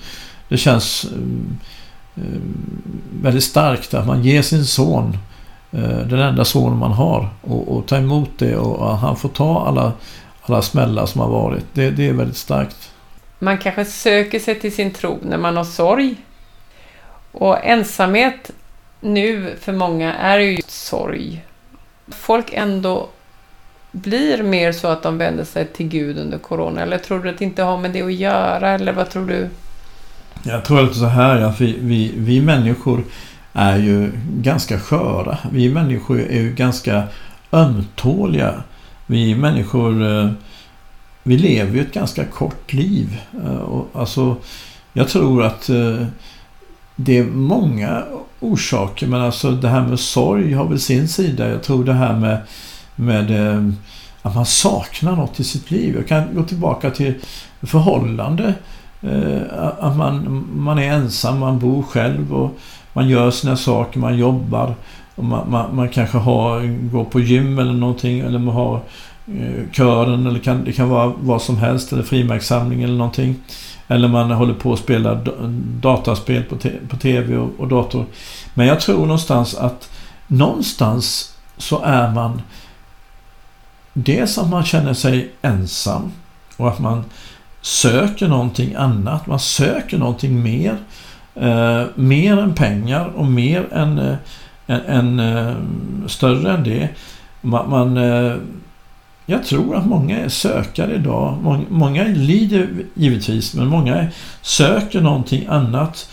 det 0.49 0.58
känns 0.58 1.03
eh, 1.03 2.23
eh, 2.23 2.41
väldigt 3.21 3.43
starkt 3.43 3.93
att 3.93 4.08
man 4.08 4.23
ger 4.23 4.41
sin 4.41 4.65
son 4.65 5.17
den 6.10 6.19
enda 6.19 6.45
son 6.45 6.77
man 6.77 6.91
har 6.91 7.29
och, 7.41 7.77
och 7.77 7.88
ta 7.88 7.97
emot 7.97 8.29
det 8.38 8.55
och 8.55 8.97
han 8.97 9.15
får 9.15 9.29
ta 9.29 9.67
alla, 9.67 9.91
alla 10.41 10.62
smällar 10.62 11.05
som 11.05 11.21
har 11.21 11.29
varit. 11.29 11.65
Det, 11.73 11.91
det 11.91 12.10
är 12.10 12.13
väldigt 12.13 12.38
starkt. 12.38 12.91
Man 13.39 13.58
kanske 13.58 13.86
söker 13.86 14.39
sig 14.39 14.60
till 14.60 14.75
sin 14.75 14.91
tro 14.91 15.19
när 15.21 15.38
man 15.38 15.58
har 15.58 15.63
sorg. 15.63 16.15
Och 17.32 17.65
ensamhet 17.65 18.51
nu 18.99 19.55
för 19.62 19.73
många 19.73 20.13
är 20.13 20.39
ju 20.39 20.62
sorg. 20.67 21.45
Folk 22.08 22.53
ändå 22.53 23.10
blir 23.91 24.43
mer 24.43 24.71
så 24.71 24.88
att 24.88 25.04
de 25.04 25.17
vänder 25.17 25.43
sig 25.43 25.65
till 25.65 25.88
Gud 25.88 26.17
under 26.17 26.38
Corona? 26.38 26.82
Eller 26.82 26.97
tror 26.97 27.19
du 27.19 27.30
att 27.30 27.38
det 27.38 27.45
inte 27.45 27.63
har 27.63 27.78
med 27.78 27.91
det 27.91 28.02
att 28.02 28.13
göra? 28.13 28.69
Eller 28.69 28.93
vad 28.93 29.10
tror 29.10 29.25
du? 29.25 29.49
Jag 30.43 30.65
tror 30.65 30.82
lite 30.82 30.95
så 30.95 31.06
här 31.06 31.41
att 31.41 31.62
vi, 31.62 31.75
vi, 31.80 32.12
vi 32.15 32.41
människor 32.41 33.04
är 33.54 33.78
ju 33.78 34.12
ganska 34.36 34.80
sköra. 34.80 35.38
Vi 35.52 35.69
människor 35.69 36.19
är 36.19 36.41
ju 36.41 36.54
ganska 36.54 37.04
ömtåliga. 37.52 38.54
Vi 39.06 39.36
människor 39.36 40.04
eh, 40.04 40.32
vi 41.23 41.38
lever 41.38 41.75
ju 41.75 41.82
ett 41.82 41.93
ganska 41.93 42.25
kort 42.25 42.73
liv. 42.73 43.21
Eh, 43.45 43.82
alltså, 43.93 44.36
jag 44.93 45.08
tror 45.08 45.43
att 45.43 45.69
eh, 45.69 46.06
det 46.95 47.17
är 47.17 47.23
många 47.23 48.04
orsaker 48.39 49.08
men 49.08 49.21
alltså 49.21 49.52
det 49.52 49.67
här 49.67 49.82
med 49.82 49.99
sorg 49.99 50.54
har 50.54 50.65
väl 50.65 50.80
sin 50.80 51.08
sida. 51.08 51.49
Jag 51.49 51.63
tror 51.63 51.84
det 51.84 51.93
här 51.93 52.15
med, 52.15 52.38
med 53.00 53.56
eh, 53.56 53.64
att 54.22 54.36
man 54.36 54.46
saknar 54.46 55.16
något 55.16 55.40
i 55.40 55.44
sitt 55.44 55.72
liv. 55.72 55.96
Jag 55.96 56.08
kan 56.08 56.36
gå 56.36 56.44
tillbaka 56.44 56.92
till 56.92 57.14
förhållande. 57.62 58.54
Eh, 59.02 59.42
att 59.80 59.98
man, 59.98 60.46
man 60.56 60.80
är 60.80 60.94
ensam, 60.94 61.40
man 61.40 61.60
bor 61.60 61.84
själv 61.84 62.34
och 62.34 62.58
man 62.94 63.10
gör 63.10 63.32
sina 63.32 63.58
saker, 63.58 64.00
man 64.00 64.18
jobbar. 64.18 64.76
Och 65.16 65.24
man, 65.24 65.52
man, 65.52 65.76
man 65.76 65.90
kanske 65.90 66.18
har, 66.18 66.62
går 66.92 67.06
på 67.06 67.20
gym 67.20 67.60
eller 67.60 67.74
någonting 67.74 68.20
eller 68.20 68.40
man 68.40 68.56
har 68.56 68.82
Eh, 69.38 69.72
kören 69.72 70.28
eller 70.28 70.40
kan, 70.40 70.64
det 70.64 70.72
kan 70.72 70.90
vara 70.90 71.14
vad 71.20 71.42
som 71.42 71.58
helst 71.58 71.94
eller 71.94 72.04
frimärkssamling 72.04 72.84
eller 72.84 72.98
någonting. 72.98 73.36
Eller 73.88 74.08
man 74.08 74.32
håller 74.32 74.54
på 74.54 74.74
att 74.74 74.80
spela 74.80 75.22
dataspel 75.82 76.44
på, 76.44 76.56
på 76.90 76.98
tv 76.98 77.38
och, 77.38 77.50
och, 77.58 77.68
dator. 77.68 78.06
Men 78.54 78.68
jag 78.68 78.80
tror 78.80 79.00
någonstans 79.00 79.56
att 79.56 79.92
någonstans 80.28 81.36
så 81.58 81.82
är 81.84 82.12
man 82.12 82.42
dels 83.93 84.38
att 84.38 84.49
man 84.49 84.63
känner 84.63 84.93
sig 84.93 85.32
ensam 85.41 86.12
och 86.58 86.69
att 86.69 86.80
man 86.80 87.04
söker 87.62 88.28
någonting 88.28 88.75
annat. 88.75 89.28
Man 89.28 89.39
söker 89.39 89.97
någonting 89.97 90.43
mer. 90.43 90.78
Eh, 91.36 91.84
mer 91.95 92.38
än 92.38 92.56
pengar 92.56 93.06
och 93.06 93.25
mer 93.25 93.73
än, 93.73 93.99
eh, 93.99 94.15
än, 94.67 95.19
eh, 95.19 95.56
större 96.08 96.54
än 96.54 96.63
det. 96.63 96.89
Man, 97.41 97.69
man 97.69 97.97
eh, 97.97 98.36
jag 99.30 99.45
tror 99.45 99.75
att 99.75 99.86
många 99.86 100.17
är 100.17 100.30
sökare 100.30 100.95
idag. 100.95 101.38
Många, 101.41 101.63
många 101.69 102.04
lider 102.04 102.69
givetvis, 102.93 103.54
men 103.54 103.67
många 103.67 104.08
söker 104.41 105.02
någonting 105.02 105.45
annat. 105.49 106.10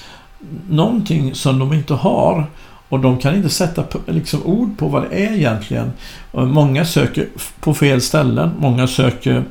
Någonting 0.71 1.35
som 1.35 1.59
de 1.59 1.73
inte 1.73 1.95
har. 1.95 2.47
Och 2.89 3.01
de 3.01 3.19
kan 3.19 3.35
inte 3.35 3.49
sätta 3.49 3.85
liksom, 4.07 4.43
ord 4.45 4.79
på 4.79 4.89
vad 4.89 5.03
det 5.03 5.27
är 5.27 5.33
egentligen. 5.33 5.93
Många 6.33 6.85
söker 6.85 7.27
på 7.61 7.75
fel 7.75 8.01
ställen. 8.01 8.51
Många 8.59 8.87
söker 8.87 9.45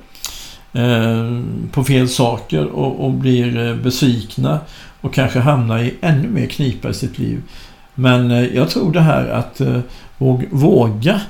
eh, 0.74 1.42
på 1.72 1.84
fel 1.84 2.10
saker 2.10 2.66
och, 2.66 3.06
och 3.06 3.12
blir 3.12 3.68
eh, 3.68 3.76
besvikna. 3.76 4.60
Och 5.02 5.14
kanske 5.14 5.40
hamnar 5.40 5.80
i 5.80 5.94
ännu 6.02 6.28
mer 6.28 6.46
knipa 6.46 6.90
i 6.90 6.94
sitt 6.94 7.20
liv. 7.20 7.42
Men 7.96 8.32
eh, 8.32 8.56
jag 8.56 8.70
tror 8.70 8.92
det 8.92 9.02
här 9.02 9.28
att 9.28 9.62
eh, 9.62 9.80
våga 10.50 11.22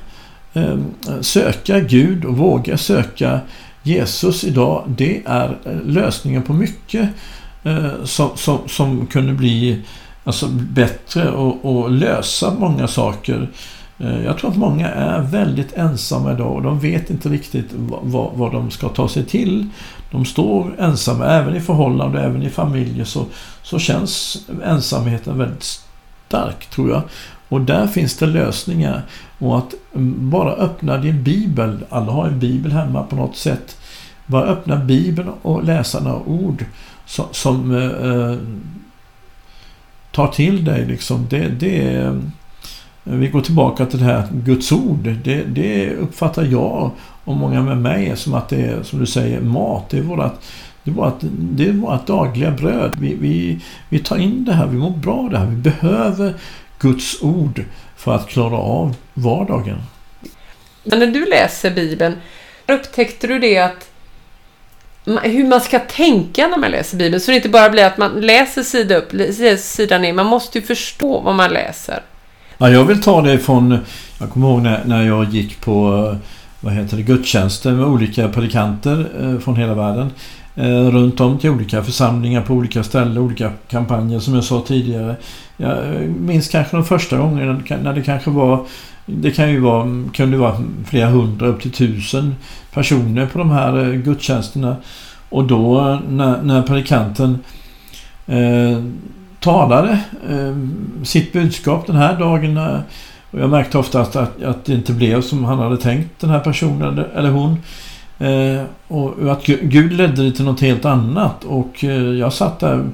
eh, 0.53 0.77
söka 1.21 1.79
Gud 1.79 2.25
och 2.25 2.37
våga 2.37 2.77
söka 2.77 3.39
Jesus 3.83 4.43
idag, 4.43 4.83
det 4.87 5.21
är 5.25 5.57
eh, 5.65 5.81
lösningen 5.85 6.43
på 6.43 6.53
mycket 6.53 7.09
eh, 7.63 8.03
som, 8.03 8.29
som, 8.35 8.59
som 8.67 9.07
kunde 9.07 9.33
bli 9.33 9.81
alltså, 10.25 10.47
bättre 10.47 11.31
och, 11.31 11.65
och 11.65 11.91
lösa 11.91 12.53
många 12.59 12.87
saker. 12.87 13.49
Eh, 13.97 14.23
jag 14.23 14.37
tror 14.37 14.51
att 14.51 14.57
många 14.57 14.89
är 14.89 15.21
väldigt 15.21 15.73
ensamma 15.73 16.31
idag 16.31 16.55
och 16.55 16.61
de 16.61 16.79
vet 16.79 17.09
inte 17.09 17.29
riktigt 17.29 17.69
vad, 18.01 18.31
vad 18.33 18.51
de 18.51 18.71
ska 18.71 18.89
ta 18.89 19.09
sig 19.09 19.25
till. 19.25 19.69
De 20.11 20.25
står 20.25 20.75
ensamma, 20.79 21.25
även 21.25 21.55
i 21.55 21.59
förhållande, 21.59 22.21
även 22.21 22.43
i 22.43 22.49
familjer 22.49 23.05
så, 23.05 23.25
så 23.63 23.79
känns 23.79 24.37
ensamheten 24.63 25.37
väldigt 25.37 25.79
stark 26.27 26.65
tror 26.65 26.89
jag. 26.89 27.01
Och 27.49 27.61
där 27.61 27.87
finns 27.87 28.17
det 28.17 28.25
lösningar. 28.25 29.01
Och 29.39 29.57
att 29.57 29.73
mm, 29.95 30.29
bara 30.29 30.51
öppna 30.51 30.97
din 30.97 31.23
bibel. 31.23 31.85
Alla 31.89 32.11
har 32.11 32.27
en 32.27 32.39
bibel 32.39 32.71
hemma 32.71 33.03
på 33.03 33.15
något 33.15 33.35
sätt. 33.35 33.77
Bara 34.25 34.45
öppna 34.45 34.75
bibeln 34.75 35.29
och 35.41 35.63
läsa 35.63 35.99
några 35.99 36.19
ord 36.19 36.65
som, 37.05 37.25
som 37.31 37.75
eh, 37.75 37.83
eh 37.83 38.37
tar 40.15 40.27
till 40.27 40.65
dig. 40.65 40.85
Liksom. 40.85 41.27
Det, 41.29 41.47
det 41.47 41.81
är, 41.81 42.07
eh, 42.07 42.13
vi 43.03 43.27
går 43.27 43.41
tillbaka 43.41 43.85
till 43.85 43.99
det 43.99 44.05
här 44.05 44.27
Guds 44.31 44.71
ord. 44.71 45.09
Det, 45.23 45.43
det 45.43 45.95
uppfattar 45.95 46.43
jag 46.43 46.91
och 47.23 47.35
många 47.35 47.61
med 47.61 47.77
mig 47.77 48.17
som 48.17 48.33
att 48.33 48.49
det 48.49 48.61
är, 48.61 48.83
som 48.83 48.99
du 48.99 49.05
säger, 49.05 49.41
mat. 49.41 49.89
Det 49.89 49.97
är 49.97 50.01
vårat, 50.01 50.45
det 50.83 50.91
är 50.91 50.95
vårt, 50.95 51.19
det 51.29 51.67
är 51.67 51.71
vårt 51.71 52.07
dagliga 52.07 52.51
bröd. 52.51 52.95
Vi, 52.99 53.15
vi, 53.15 53.59
vi 53.89 53.99
tar 53.99 54.17
in 54.17 54.45
det 54.45 54.53
här, 54.53 54.67
vi 54.67 54.77
mår 54.77 54.89
bra 54.89 55.13
av 55.13 55.29
det 55.29 55.37
här. 55.37 55.45
Vi 55.45 55.55
behöver 55.55 56.33
Guds 56.79 57.21
ord 57.21 57.63
för 57.95 58.15
att 58.15 58.27
klara 58.27 58.57
av 58.57 58.95
vardagen. 59.13 59.77
Men 60.83 60.99
när 60.99 61.07
du 61.07 61.25
läser 61.25 61.71
Bibeln, 61.71 62.15
upptäckte 62.67 63.27
du 63.27 63.39
det 63.39 63.57
att 63.57 63.89
hur 65.05 65.47
man 65.47 65.61
ska 65.61 65.79
tänka 65.79 66.47
när 66.47 66.57
man 66.57 66.71
läser 66.71 66.97
Bibeln. 66.97 67.21
Så 67.21 67.31
det 67.31 67.35
inte 67.35 67.49
bara 67.49 67.69
blir 67.69 67.85
att 67.85 67.97
man 67.97 68.11
läser 68.21 68.63
sida 68.63 68.95
upp, 68.95 69.11
sida 69.59 69.97
ner. 69.97 70.13
Man 70.13 70.25
måste 70.25 70.59
ju 70.59 70.65
förstå 70.65 71.19
vad 71.19 71.35
man 71.35 71.53
läser. 71.53 72.01
Ja, 72.57 72.69
jag 72.69 72.85
vill 72.85 73.01
ta 73.01 73.21
det 73.21 73.39
från... 73.39 73.77
Jag 74.19 74.29
kommer 74.29 74.47
ihåg 74.47 74.61
när, 74.61 74.85
när 74.85 75.07
jag 75.07 75.29
gick 75.29 75.61
på 75.61 76.07
eh, 76.11 76.17
vad 76.59 76.73
heter 76.73 76.97
det, 76.97 77.03
gudstjänster 77.03 77.71
med 77.71 77.85
olika 77.85 78.29
predikanter 78.29 79.07
eh, 79.21 79.39
från 79.39 79.55
hela 79.55 79.73
världen. 79.73 80.11
Eh, 80.55 80.91
runt 80.91 81.19
om 81.19 81.37
till 81.37 81.49
olika 81.49 81.83
församlingar 81.83 82.41
på 82.41 82.53
olika 82.53 82.83
ställen, 82.83 83.17
olika 83.17 83.51
kampanjer 83.69 84.19
som 84.19 84.35
jag 84.35 84.43
sa 84.43 84.63
tidigare. 84.67 85.15
Jag 85.57 85.77
minns 86.19 86.47
kanske 86.47 86.77
de 86.77 86.85
första 86.85 87.17
gångerna 87.17 87.61
när 87.83 87.93
det 87.93 88.01
kanske 88.01 88.29
var 88.29 88.65
det 89.05 89.31
kan 89.31 89.49
ju 89.49 89.59
vara, 89.59 90.03
kunde 90.13 90.37
vara 90.37 90.57
flera 90.85 91.09
hundra 91.09 91.47
upp 91.47 91.61
till 91.61 91.71
tusen 91.71 92.35
personer 92.73 93.25
på 93.25 93.37
de 93.37 93.49
här 93.49 93.77
eh, 93.77 93.93
gudstjänsterna. 93.93 94.75
Och 95.29 95.43
då 95.43 95.99
när, 96.09 96.41
när 96.41 96.61
predikanten 96.61 97.39
eh, 98.25 98.83
talade 99.39 99.99
eh, 100.29 100.55
sitt 101.03 101.33
budskap 101.33 101.87
den 101.87 101.95
här 101.95 102.19
dagen 102.19 102.57
eh, 102.57 102.79
och 103.31 103.39
jag 103.39 103.49
märkte 103.49 103.77
ofta 103.77 104.01
att, 104.01 104.15
att, 104.15 104.43
att, 104.43 104.65
det 104.65 104.73
inte 104.73 104.93
blev 104.93 105.21
som 105.21 105.43
han 105.43 105.59
hade 105.59 105.77
tänkt 105.77 106.21
den 106.21 106.29
här 106.29 106.39
personen 106.39 107.05
eller 107.15 107.29
hon. 107.29 107.57
Eh, 108.19 108.63
och 108.87 109.31
att 109.31 109.45
Gud 109.45 109.93
ledde 109.93 110.23
det 110.23 110.31
till 110.31 110.45
något 110.45 110.61
helt 110.61 110.85
annat 110.85 111.43
och 111.43 111.83
eh, 111.83 111.89
jag 111.91 112.33
satt 112.33 112.59
där 112.59 112.85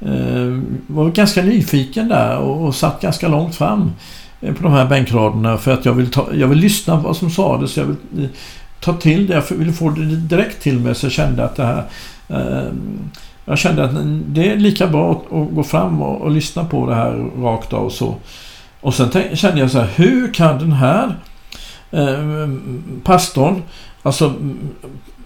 eh, 0.00 0.62
var 0.86 1.10
ganska 1.10 1.42
nyfiken 1.42 2.08
där 2.08 2.38
och, 2.38 2.66
och 2.66 2.74
satt 2.74 3.00
ganska 3.00 3.28
långt 3.28 3.54
fram 3.54 3.92
eh, 4.40 4.54
på 4.54 4.62
de 4.62 4.72
här 4.72 4.86
bänkraderna 4.86 5.58
för 5.58 5.72
att 5.72 5.84
jag 5.84 5.92
vill, 5.92 6.10
ta, 6.10 6.26
jag 6.34 6.48
vill 6.48 6.58
lyssna 6.58 6.96
på 6.96 7.02
vad 7.02 7.16
som 7.16 7.30
sades. 7.30 7.76
Jag 7.76 7.84
vill 7.84 8.28
ta 8.80 8.92
till 8.92 9.26
det. 9.26 9.34
Jag 9.34 9.56
vill 9.56 9.72
få 9.72 9.90
det 9.90 10.16
direkt 10.16 10.62
till 10.62 10.78
mig 10.78 10.94
så 10.94 11.06
jag 11.06 11.12
kände 11.12 11.44
att 11.44 11.56
det 11.56 11.64
här 11.64 11.84
jag 13.48 13.58
kände 13.58 13.84
att 13.84 13.90
det 14.26 14.52
är 14.52 14.56
lika 14.56 14.86
bra 14.86 15.12
att, 15.12 15.54
gå 15.54 15.62
fram 15.62 16.02
och, 16.02 16.20
och, 16.20 16.30
lyssna 16.30 16.64
på 16.64 16.86
det 16.86 16.94
här 16.94 17.42
rakt 17.42 17.72
av 17.72 17.90
så. 17.90 18.14
Och 18.80 18.94
sen 18.94 19.36
kände 19.36 19.60
jag 19.60 19.70
så 19.70 19.78
här, 19.78 19.88
hur 19.96 20.34
kan 20.34 20.58
den 20.58 20.72
här 20.72 21.14
eh, 21.90 22.50
pastorn 23.04 23.62
Alltså 24.06 24.24
mm, 24.24 24.58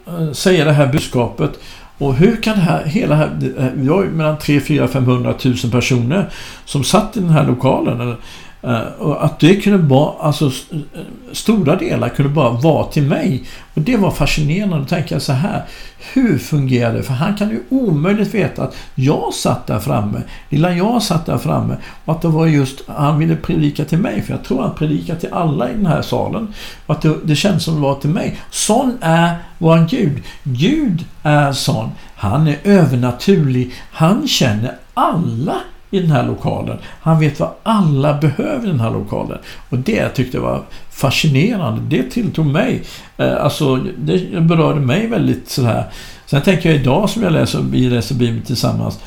eh, 0.06 0.32
säga 0.32 0.64
det 0.64 0.72
här 0.72 0.86
budskapet. 0.86 1.50
Och 1.98 2.14
hur 2.14 2.42
kan 2.42 2.56
det 2.56 2.62
här, 2.62 2.84
hela 2.84 3.14
här, 3.14 3.52
eh, 3.58 3.66
vi 3.74 3.88
har 3.88 4.04
ju 4.04 4.10
mellan 4.10 4.38
3, 4.38 4.60
4, 4.60 4.88
500 4.88 5.34
000 5.44 5.56
personer 5.72 6.30
som 6.64 6.84
satt 6.84 7.16
i 7.16 7.20
den 7.20 7.30
här 7.30 7.46
lokalen. 7.46 8.16
Eh, 8.62 8.80
och 8.98 9.24
att 9.24 9.40
det 9.40 9.56
kunde 9.56 9.78
vara, 9.78 10.14
alltså 10.20 10.46
eh, 10.46 11.00
stora 11.32 11.76
delar 11.76 12.08
kunde 12.08 12.32
bara 12.32 12.50
vara 12.50 12.84
till 12.84 13.02
mig. 13.02 13.44
Och 13.74 13.80
det 13.80 13.96
var 13.96 14.10
fascinerande. 14.10 14.78
Då 14.78 14.84
tänkte 14.84 15.14
jag 15.14 15.22
så 15.22 15.32
här. 15.32 15.64
Hur 16.12 16.38
fungerar 16.38 16.94
det? 16.94 17.02
För 17.02 17.14
han 17.14 17.36
kan 17.36 17.50
ju 17.50 17.60
omöjligt 17.68 18.34
veta 18.34 18.62
att 18.62 18.76
jag 18.94 19.34
satt 19.34 19.66
där 19.66 19.78
framme. 19.78 20.22
Lilla 20.48 20.72
jag 20.72 21.02
satt 21.02 21.26
där 21.26 21.38
framme. 21.38 21.76
Och 22.04 22.14
att 22.14 22.22
det 22.22 22.28
var 22.28 22.46
just, 22.46 22.88
han 22.88 23.18
ville 23.18 23.36
predika 23.36 23.84
till 23.84 23.98
mig. 23.98 24.22
För 24.22 24.32
jag 24.32 24.44
tror 24.44 24.62
han 24.62 24.74
predikar 24.74 25.16
till 25.16 25.32
alla 25.32 25.70
i 25.70 25.74
den 25.74 25.86
här 25.86 26.02
salen. 26.02 26.54
Och 26.86 26.94
att 26.94 27.02
det, 27.02 27.14
det 27.24 27.36
känns 27.36 27.64
som 27.64 27.74
det 27.74 27.80
var 27.80 27.94
till 27.94 28.10
mig. 28.10 28.40
Sån 28.50 28.98
är 29.00 29.34
våran 29.58 29.86
Gud. 29.86 30.22
Gud 30.42 31.04
är 31.22 31.52
sån. 31.52 31.90
Han 32.14 32.46
är 32.46 32.56
övernaturlig. 32.64 33.72
Han 33.90 34.28
känner 34.28 34.76
alla 34.94 35.56
i 35.90 36.00
den 36.00 36.10
här 36.10 36.26
lokalen. 36.26 36.78
Han 37.00 37.20
vet 37.20 37.40
vad 37.40 37.50
alla 37.62 38.14
behöver 38.14 38.64
i 38.64 38.70
den 38.70 38.80
här 38.80 38.90
lokalen. 38.90 39.38
Och 39.68 39.78
det 39.78 40.08
tyckte 40.08 40.36
jag 40.36 40.42
var 40.42 40.62
fascinerande. 40.90 41.96
Det 41.96 42.10
tilltog 42.10 42.46
mig. 42.46 42.82
Eh, 43.16 43.44
alltså, 43.44 43.76
det 43.76 44.40
berörde 44.40 44.80
mig 44.80 45.06
väldigt 45.06 45.48
sådär. 45.48 45.84
Sen 46.26 46.42
tänker 46.42 46.70
jag 46.70 46.80
idag 46.80 47.10
som 47.10 47.22
jag 47.22 47.32
läser, 47.32 47.60
vi 47.70 47.90
läser 47.90 48.14
Bibeln 48.14 48.42
tillsammans 48.42 48.98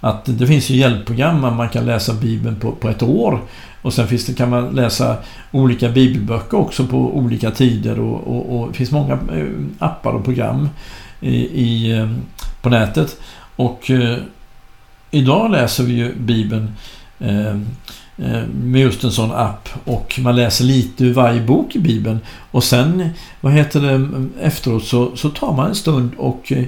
att 0.00 0.24
det 0.24 0.46
finns 0.46 0.70
ju 0.70 0.76
hjälpprogram 0.76 1.40
man 1.40 1.68
kan 1.68 1.86
läsa 1.86 2.14
Bibeln 2.14 2.56
på, 2.56 2.72
på 2.72 2.88
ett 2.88 3.02
år. 3.02 3.40
Och 3.82 3.92
sen 3.92 4.08
finns 4.08 4.26
det, 4.26 4.34
kan 4.34 4.50
man 4.50 4.70
läsa 4.70 5.16
olika 5.50 5.88
bibelböcker 5.88 6.58
också 6.58 6.86
på 6.86 6.96
olika 6.96 7.50
tider 7.50 8.00
och, 8.00 8.26
och, 8.26 8.60
och 8.60 8.68
det 8.68 8.74
finns 8.74 8.90
många 8.90 9.12
eh, 9.12 9.46
appar 9.78 10.12
och 10.12 10.24
program 10.24 10.68
i, 11.20 11.36
i 11.36 11.98
eh, 11.98 12.10
på 12.62 12.68
nätet. 12.68 13.16
Och 13.56 13.90
idag 15.10 15.50
läser 15.50 15.84
vi 15.84 15.92
ju 15.92 16.14
Bibeln 16.14 16.76
eh, 17.18 17.58
Eh, 18.22 18.42
med 18.64 18.80
just 18.80 19.04
en 19.04 19.10
sån 19.10 19.32
app 19.32 19.68
och 19.84 20.20
man 20.22 20.36
läser 20.36 20.64
lite 20.64 21.04
ur 21.04 21.14
varje 21.14 21.40
bok 21.40 21.76
i 21.76 21.78
Bibeln 21.78 22.18
och 22.50 22.64
sen 22.64 23.08
vad 23.40 23.52
heter 23.52 23.80
det 23.80 24.08
efteråt 24.40 24.84
så, 24.84 25.16
så 25.16 25.28
tar 25.28 25.52
man 25.52 25.68
en 25.68 25.74
stund 25.74 26.10
och 26.16 26.52
eh, 26.52 26.64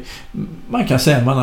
man 0.68 0.86
kan 0.86 0.98
säga 0.98 1.24
man 1.24 1.38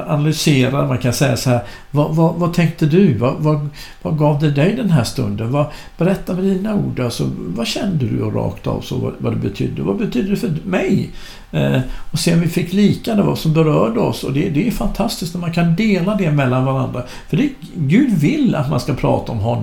analyserar, 0.00 0.86
man 0.86 0.98
kan 0.98 1.12
säga 1.12 1.36
så 1.36 1.50
här 1.50 1.60
vad, 1.90 2.16
vad, 2.16 2.34
vad 2.34 2.54
tänkte 2.54 2.86
du? 2.86 3.14
Vad, 3.14 3.34
vad, 3.38 3.68
vad, 4.02 4.18
gav 4.18 4.40
det 4.40 4.50
dig 4.50 4.74
den 4.76 4.90
här 4.90 5.04
stunden? 5.04 5.52
Vad, 5.52 5.66
berätta 5.98 6.34
med 6.34 6.44
dina 6.44 6.74
ord, 6.74 7.00
alltså, 7.00 7.30
vad 7.36 7.66
kände 7.66 8.06
du 8.06 8.30
rakt 8.30 8.66
av 8.66 8.80
så 8.80 8.98
vad, 8.98 9.12
vad 9.18 9.32
det 9.32 9.38
betydde? 9.38 9.82
Vad 9.82 9.96
betydde 9.96 10.30
det 10.30 10.36
för 10.36 10.56
mig? 10.64 11.10
Eh, 11.52 11.80
och 12.12 12.18
se 12.18 12.34
om 12.34 12.40
vi 12.40 12.48
fick 12.48 12.72
lika 12.72 13.14
det 13.14 13.22
vad 13.22 13.38
som 13.38 13.52
berörde 13.52 14.00
oss 14.00 14.24
och 14.24 14.32
det, 14.32 14.48
det 14.48 14.66
är 14.66 14.70
fantastiskt 14.70 15.34
när 15.34 15.40
man 15.40 15.52
kan 15.52 15.76
dela 15.76 16.14
det 16.14 16.30
mellan 16.30 16.64
varandra. 16.64 17.02
För 17.28 17.36
det, 17.36 17.48
Gud 17.74 18.10
vill 18.18 18.54
att 18.54 18.70
man 18.70 18.80
ska 18.80 18.94
prata 18.94 19.32
om 19.32 19.38
honom. 19.38 19.53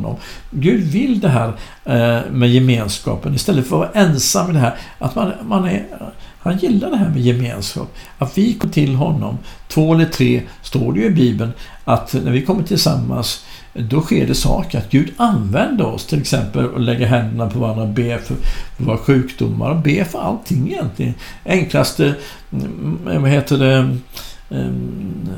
Gud 0.51 0.81
vill 0.81 1.19
det 1.19 1.29
här 1.29 1.53
eh, 1.85 2.31
med 2.31 2.49
gemenskapen 2.49 3.35
istället 3.35 3.67
för 3.67 3.83
att 3.83 3.95
vara 3.95 4.05
ensam 4.05 4.49
i 4.49 4.53
det 4.53 4.59
här. 4.59 4.75
Att 4.99 5.15
man, 5.15 5.31
man 5.43 5.65
är, 5.65 5.85
han 6.39 6.57
gillar 6.57 6.89
det 6.89 6.97
här 6.97 7.09
med 7.09 7.21
gemenskap. 7.21 7.95
Att 8.17 8.37
vi 8.37 8.53
kommer 8.53 8.73
till 8.73 8.95
honom, 8.95 9.37
två 9.67 9.93
eller 9.93 10.05
tre, 10.05 10.41
står 10.61 10.93
det 10.93 10.99
ju 10.99 11.05
i 11.05 11.09
Bibeln, 11.09 11.51
att 11.83 12.13
när 12.13 12.31
vi 12.31 12.41
kommer 12.41 12.63
tillsammans 12.63 13.45
då 13.73 14.01
sker 14.01 14.27
det 14.27 14.35
saker. 14.35 14.77
Att 14.77 14.89
Gud 14.89 15.11
använder 15.17 15.85
oss 15.85 16.05
till 16.05 16.19
exempel 16.19 16.65
och 16.65 16.79
lägger 16.79 17.05
händerna 17.05 17.49
på 17.49 17.59
varandra 17.59 17.83
och 17.83 17.89
ber 17.89 18.17
för, 18.17 18.35
våra 18.77 18.97
sjukdomar 18.97 19.69
och 19.69 19.81
ber 19.81 20.03
för 20.03 20.19
allting 20.19 20.71
egentligen. 20.71 21.13
Enklaste, 21.45 22.15
mm, 22.51 23.21
vad 23.21 23.31
heter 23.31 23.57
det, 23.57 23.97
mm, 24.49 25.29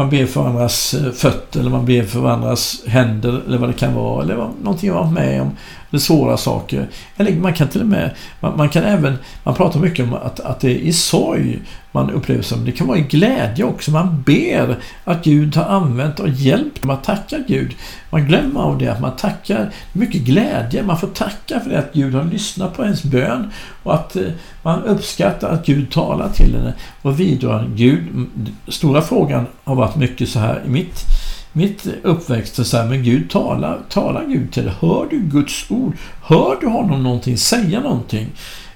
man 0.00 0.10
ber 0.10 0.26
för 0.26 0.40
varandras 0.40 0.94
eh, 0.94 1.12
fötter 1.12 1.60
eller 1.60 1.70
man 1.70 1.86
ber 1.86 2.02
för 2.02 2.20
varandras 2.20 2.82
händer 2.86 3.42
eller 3.46 3.58
vad 3.58 3.68
det 3.68 3.72
kan 3.72 3.94
vara. 3.94 4.22
Eller 4.22 4.36
någonting 4.62 4.88
jag 4.88 4.94
varit 4.94 5.12
med 5.12 5.42
om 5.42 5.50
med 5.90 6.02
svåra 6.02 6.36
saker. 6.36 6.88
Eller 7.16 7.32
man 7.32 7.52
kan 7.52 7.68
till 7.68 7.80
och 7.80 7.86
med, 7.86 8.10
man, 8.40 8.56
man, 8.56 8.68
kan 8.68 8.84
även, 8.84 9.18
man 9.44 9.54
pratar 9.54 9.80
mycket 9.80 10.04
om 10.04 10.14
att, 10.14 10.40
att 10.40 10.60
det 10.60 10.70
är 10.70 10.78
i 10.78 10.92
sorg 10.92 11.60
man 11.92 12.10
upplever 12.10 12.42
som. 12.42 12.64
Det 12.64 12.72
kan 12.72 12.86
vara 12.86 12.98
i 12.98 13.02
glädje 13.02 13.64
också. 13.64 13.90
Man 13.90 14.22
ber 14.22 14.76
att 15.04 15.24
Gud 15.24 15.56
har 15.56 15.64
använt 15.64 16.20
och 16.20 16.28
hjälpt. 16.28 16.84
Man 16.84 17.02
tackar 17.02 17.44
Gud. 17.48 17.74
Man 18.10 18.26
glömmer 18.26 18.60
av 18.60 18.78
det 18.78 18.88
att 18.88 19.00
man 19.00 19.16
tackar 19.16 19.70
mycket 19.92 20.20
glädje. 20.20 20.82
Man 20.82 20.98
får 20.98 21.08
tacka 21.08 21.60
för 21.60 21.70
det 21.70 21.78
att 21.78 21.92
Gud 21.92 22.14
har 22.14 22.24
lyssnat 22.24 22.76
på 22.76 22.84
ens 22.84 23.02
bön 23.02 23.52
och 23.82 23.94
att 23.94 24.16
eh, 24.16 24.22
man 24.62 24.82
uppskattar 24.82 25.50
att 25.50 25.66
Gud 25.66 25.90
talar 25.90 26.28
till 26.28 26.54
henne 26.54 26.74
och 27.02 27.20
vidrör 27.20 27.70
Gud, 27.74 28.26
stora 28.68 29.02
frågan 29.02 29.46
har 29.64 29.74
varit 29.74 29.96
mycket 29.96 30.28
så 30.28 30.38
här 30.38 30.62
i 30.66 30.70
mitt 30.70 31.04
mitt 31.52 31.86
uppväxt 32.02 32.66
så 32.66 32.76
här, 32.76 32.86
men 32.86 33.02
Gud 33.02 33.30
talar, 33.30 33.78
talar 33.88 34.24
Gud 34.24 34.52
till 34.52 34.64
dig? 34.64 34.74
Hör 34.80 35.06
du 35.10 35.20
Guds 35.20 35.70
ord? 35.70 35.92
Hör 36.22 36.56
du 36.60 36.66
honom 36.66 37.02
någonting 37.02 37.38
säga 37.38 37.80
någonting? 37.80 38.26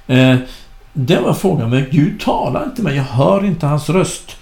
Eh, 0.07 0.37
det 0.93 1.21
var 1.21 1.35
frågan, 1.35 1.71
men 1.71 1.87
Gud 1.91 2.21
talar 2.21 2.65
inte 2.65 2.83
mig, 2.83 2.97
jag 2.97 3.05
hör 3.05 3.45
inte 3.45 3.67
hans 3.67 3.91
röst. 3.91 4.37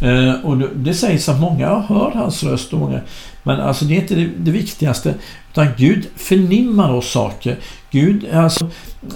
Eh, 0.00 0.44
och 0.44 0.58
det, 0.58 0.68
det 0.74 0.94
sägs 0.94 1.28
att 1.28 1.40
många 1.40 1.78
hör 1.78 2.10
hans 2.14 2.44
röst 2.44 2.72
och 2.72 2.78
många, 2.78 3.00
men 3.42 3.60
alltså 3.60 3.84
det 3.84 3.94
är 3.94 4.00
inte 4.00 4.14
det, 4.14 4.30
det 4.38 4.50
viktigaste. 4.50 5.14
Utan 5.52 5.68
Gud 5.76 6.06
förnimmar 6.16 6.92
oss 6.92 7.10
saker. 7.10 7.56
Gud 7.90 8.34
alltså, 8.34 8.70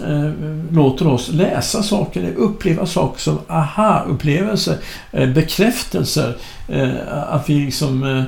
eh, 0.06 0.30
låter 0.70 1.06
oss 1.06 1.28
läsa 1.32 1.82
saker, 1.82 2.32
uppleva 2.36 2.86
saker 2.86 3.20
som 3.20 3.38
aha-upplevelser, 3.48 4.76
eh, 5.12 5.28
bekräftelser. 5.28 6.36
Eh, 6.68 6.92
att 7.28 7.50
vi 7.50 7.54
liksom 7.54 8.04
eh, 8.04 8.24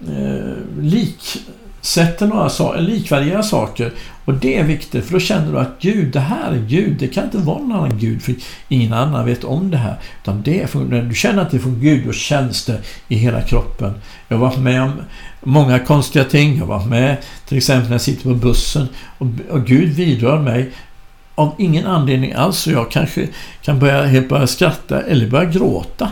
eh, 0.00 0.80
liksätter 0.80 2.26
några 2.26 2.48
saker, 2.48 2.80
likvärdiga 2.80 3.42
saker. 3.42 3.92
Och 4.24 4.34
det 4.34 4.58
är 4.58 4.64
viktigt 4.64 5.04
för 5.04 5.12
då 5.12 5.20
känner 5.20 5.52
du 5.52 5.58
att 5.58 5.80
Gud, 5.80 6.12
det 6.12 6.20
här 6.20 6.52
är 6.52 6.66
Gud. 6.68 6.96
Det 6.98 7.08
kan 7.08 7.24
inte 7.24 7.38
vara 7.38 7.58
någon 7.58 7.72
annan 7.72 7.98
Gud 7.98 8.22
för 8.22 8.34
ingen 8.68 8.92
annan 8.92 9.26
vet 9.26 9.44
om 9.44 9.70
det 9.70 9.76
här. 9.76 9.96
Utan 10.22 10.42
det 10.42 10.62
är 10.62 10.66
från, 10.66 10.86
när 10.86 11.02
du 11.02 11.14
känner 11.14 11.42
att 11.42 11.50
det 11.50 11.56
är 11.56 11.60
från 11.60 11.80
Gud, 11.80 12.06
då 12.06 12.12
känns 12.12 12.64
det 12.64 12.80
i 13.08 13.16
hela 13.16 13.42
kroppen. 13.42 13.94
Jag 14.28 14.36
har 14.36 14.46
varit 14.46 14.58
med 14.58 14.82
om 14.82 14.92
många 15.42 15.78
konstiga 15.78 16.24
ting. 16.24 16.58
Jag 16.58 16.66
har 16.66 16.78
varit 16.78 16.88
med 16.88 17.16
till 17.48 17.56
exempel 17.58 17.88
när 17.88 17.94
jag 17.94 18.00
sitter 18.00 18.22
på 18.22 18.34
bussen 18.34 18.88
och, 19.18 19.26
och 19.50 19.66
Gud 19.66 19.88
vidrör 19.88 20.38
mig 20.38 20.70
av 21.34 21.54
ingen 21.58 21.86
anledning 21.86 22.32
alls 22.32 22.66
och 22.66 22.72
jag 22.72 22.90
kanske 22.90 23.28
kan 23.62 23.78
börja, 23.78 24.04
helt 24.04 24.28
börja 24.28 24.46
skratta 24.46 25.02
eller 25.02 25.30
börja 25.30 25.50
gråta. 25.50 26.10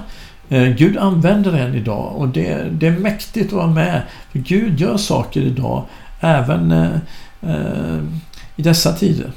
Eh, 0.55 0.69
Gud 0.69 0.97
använder 0.97 1.53
en 1.53 1.75
idag 1.75 2.17
och 2.17 2.29
det, 2.29 2.64
det, 2.71 2.87
är 2.87 2.99
mäktigt 2.99 3.47
att 3.47 3.53
vara 3.53 3.67
med. 3.67 4.03
För 4.33 4.38
Gud 4.38 4.81
gör 4.81 4.97
saker 4.97 5.40
idag 5.40 5.85
även 6.21 6.73
eh, 6.73 6.95
eh, 7.43 7.99
i 8.57 8.62
dessa 8.62 8.93
tider. 8.93 9.33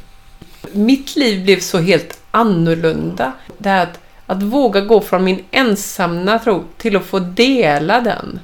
Mitt 0.72 1.16
liv 1.16 1.44
blev 1.44 1.60
så 1.60 1.80
helt 1.80 2.20
annorlunda. 2.32 3.32
Det 3.58 3.70
här 3.70 3.84
att, 3.84 4.00
att 4.26 4.44
våga 4.44 4.82
gå 4.82 5.02
från 5.02 5.24
min 5.24 5.44
ensamma 5.52 6.40
tro 6.40 6.64
till 6.78 6.96
att 6.96 7.06
få 7.06 7.20
dela 7.20 8.02
den. 8.02 8.40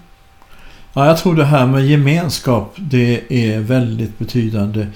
Ja, 0.93 1.05
jag 1.07 1.17
tror 1.17 1.35
det 1.35 1.45
här 1.45 1.65
med 1.65 1.85
gemenskap 1.85 2.73
det 2.77 3.21
är 3.29 3.59
väldigt 3.59 4.19
betydande 4.19 4.87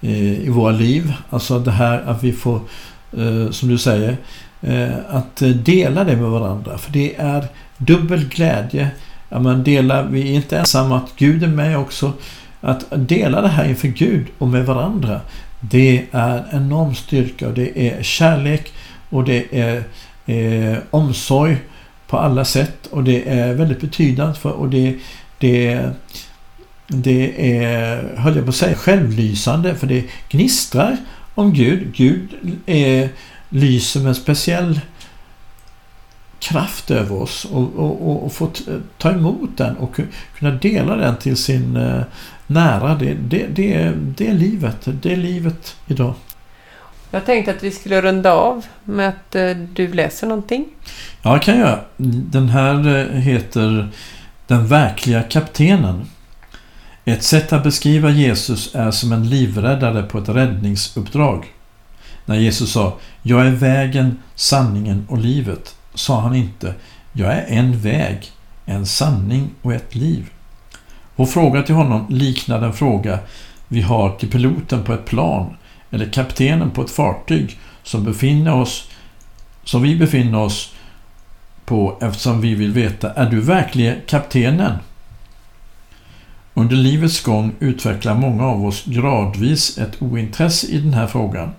eh, 0.00 0.40
i 0.40 0.48
våra 0.48 0.72
liv. 0.72 1.12
Alltså 1.30 1.58
det 1.58 1.70
här 1.70 2.00
att 2.06 2.24
vi 2.24 2.32
får, 2.32 2.60
eh, 3.12 3.50
som 3.50 3.68
du 3.68 3.78
säger, 3.78 4.16
Eh, 4.62 4.96
att 5.08 5.42
eh, 5.42 5.48
dela 5.48 6.04
det 6.04 6.16
med 6.16 6.30
varandra. 6.30 6.78
För 6.78 6.92
det 6.92 7.16
är 7.16 7.44
dubbel 7.76 8.28
glädje. 8.28 8.90
Att 9.28 9.42
man 9.42 9.64
delar, 9.64 10.02
vi 10.02 10.30
är 10.30 10.34
inte 10.34 10.58
ensamma, 10.58 10.96
att 10.96 11.16
Gud 11.16 11.42
är 11.42 11.48
med 11.48 11.78
också. 11.78 12.12
Att 12.60 12.84
dela 12.90 13.40
det 13.40 13.48
här 13.48 13.68
inför 13.68 13.88
Gud 13.88 14.26
och 14.38 14.48
med 14.48 14.66
varandra. 14.66 15.20
Det 15.60 16.04
är 16.10 16.44
enorm 16.52 16.94
styrka 16.94 17.48
och 17.48 17.54
det 17.54 17.88
är 17.88 18.02
kärlek 18.02 18.72
och 19.10 19.24
det 19.24 19.44
är 19.50 19.82
eh, 20.26 20.78
omsorg 20.90 21.56
på 22.06 22.18
alla 22.18 22.44
sätt 22.44 22.86
och 22.86 23.04
det 23.04 23.28
är 23.28 23.54
väldigt 23.54 23.80
betydande 23.80 24.34
för 24.34 24.50
och 24.50 24.68
det, 24.68 24.96
det, 25.38 25.90
det 26.86 27.54
är, 27.62 28.16
höll 28.16 28.36
jag 28.36 28.44
på 28.44 28.48
att 28.48 28.56
säga, 28.56 28.76
självlysande 28.76 29.74
för 29.74 29.86
det 29.86 30.04
gnistrar 30.28 30.96
om 31.34 31.52
Gud. 31.52 31.92
Gud 31.96 32.28
är, 32.66 33.08
lyser 33.50 34.00
med 34.00 34.08
en 34.08 34.14
speciell 34.14 34.80
kraft 36.40 36.90
över 36.90 37.22
oss 37.22 37.44
och, 37.44 37.74
och, 37.76 38.24
och 38.24 38.32
få 38.32 38.50
ta 38.98 39.10
emot 39.10 39.50
den 39.56 39.76
och 39.76 40.00
kunna 40.38 40.50
dela 40.50 40.96
den 40.96 41.16
till 41.16 41.36
sin 41.36 41.76
eh, 41.76 42.02
nära. 42.46 42.94
Det, 42.94 43.14
det, 43.14 43.46
det, 43.46 43.92
det 44.16 44.28
är 44.28 44.34
livet. 44.34 44.88
Det 45.02 45.12
är 45.12 45.16
livet 45.16 45.76
idag. 45.86 46.14
Jag 47.10 47.26
tänkte 47.26 47.50
att 47.50 47.62
vi 47.62 47.70
skulle 47.70 48.00
runda 48.02 48.32
av 48.32 48.66
med 48.84 49.08
att 49.08 49.34
eh, 49.34 49.50
du 49.50 49.92
läser 49.92 50.26
någonting. 50.26 50.64
Ja, 51.22 51.34
det 51.34 51.40
kan 51.40 51.58
jag 51.58 51.78
Den 51.96 52.48
här 52.48 52.96
eh, 52.96 53.20
heter 53.20 53.88
Den 54.46 54.66
verkliga 54.66 55.22
kaptenen. 55.22 56.06
Ett 57.04 57.22
sätt 57.22 57.52
att 57.52 57.64
beskriva 57.64 58.10
Jesus 58.10 58.74
är 58.74 58.90
som 58.90 59.12
en 59.12 59.28
livräddare 59.28 60.02
på 60.02 60.18
ett 60.18 60.28
räddningsuppdrag. 60.28 61.46
När 62.26 62.36
Jesus 62.36 62.72
sa 62.72 62.98
Jag 63.22 63.46
är 63.46 63.50
vägen, 63.50 64.18
sanningen 64.34 65.06
och 65.08 65.18
livet 65.18 65.76
sa 65.94 66.20
han 66.20 66.34
inte 66.34 66.74
Jag 67.12 67.32
är 67.32 67.44
en 67.48 67.80
väg, 67.80 68.30
en 68.64 68.86
sanning 68.86 69.50
och 69.62 69.74
ett 69.74 69.94
liv. 69.94 70.30
Vår 71.16 71.26
fråga 71.26 71.62
till 71.62 71.74
honom 71.74 72.06
liknar 72.08 72.60
den 72.60 72.72
fråga 72.72 73.18
vi 73.68 73.80
har 73.80 74.10
till 74.16 74.30
piloten 74.30 74.84
på 74.84 74.92
ett 74.92 75.06
plan 75.06 75.56
eller 75.90 76.06
kaptenen 76.06 76.70
på 76.70 76.82
ett 76.82 76.90
fartyg 76.90 77.58
som 77.82 78.04
befinner 78.04 78.54
oss 78.54 78.90
som 79.64 79.82
vi 79.82 79.96
befinner 79.96 80.38
oss 80.38 80.74
på 81.64 81.98
eftersom 82.00 82.40
vi 82.40 82.54
vill 82.54 82.72
veta, 82.72 83.12
är 83.12 83.30
du 83.30 83.40
verkligen 83.40 83.96
kaptenen? 84.06 84.72
Under 86.54 86.76
livets 86.76 87.22
gång 87.22 87.54
utvecklar 87.60 88.14
många 88.14 88.46
av 88.46 88.66
oss 88.66 88.84
gradvis 88.84 89.78
ett 89.78 90.02
ointresse 90.02 90.66
i 90.66 90.78
den 90.78 90.94
här 90.94 91.06
frågan. 91.06 91.50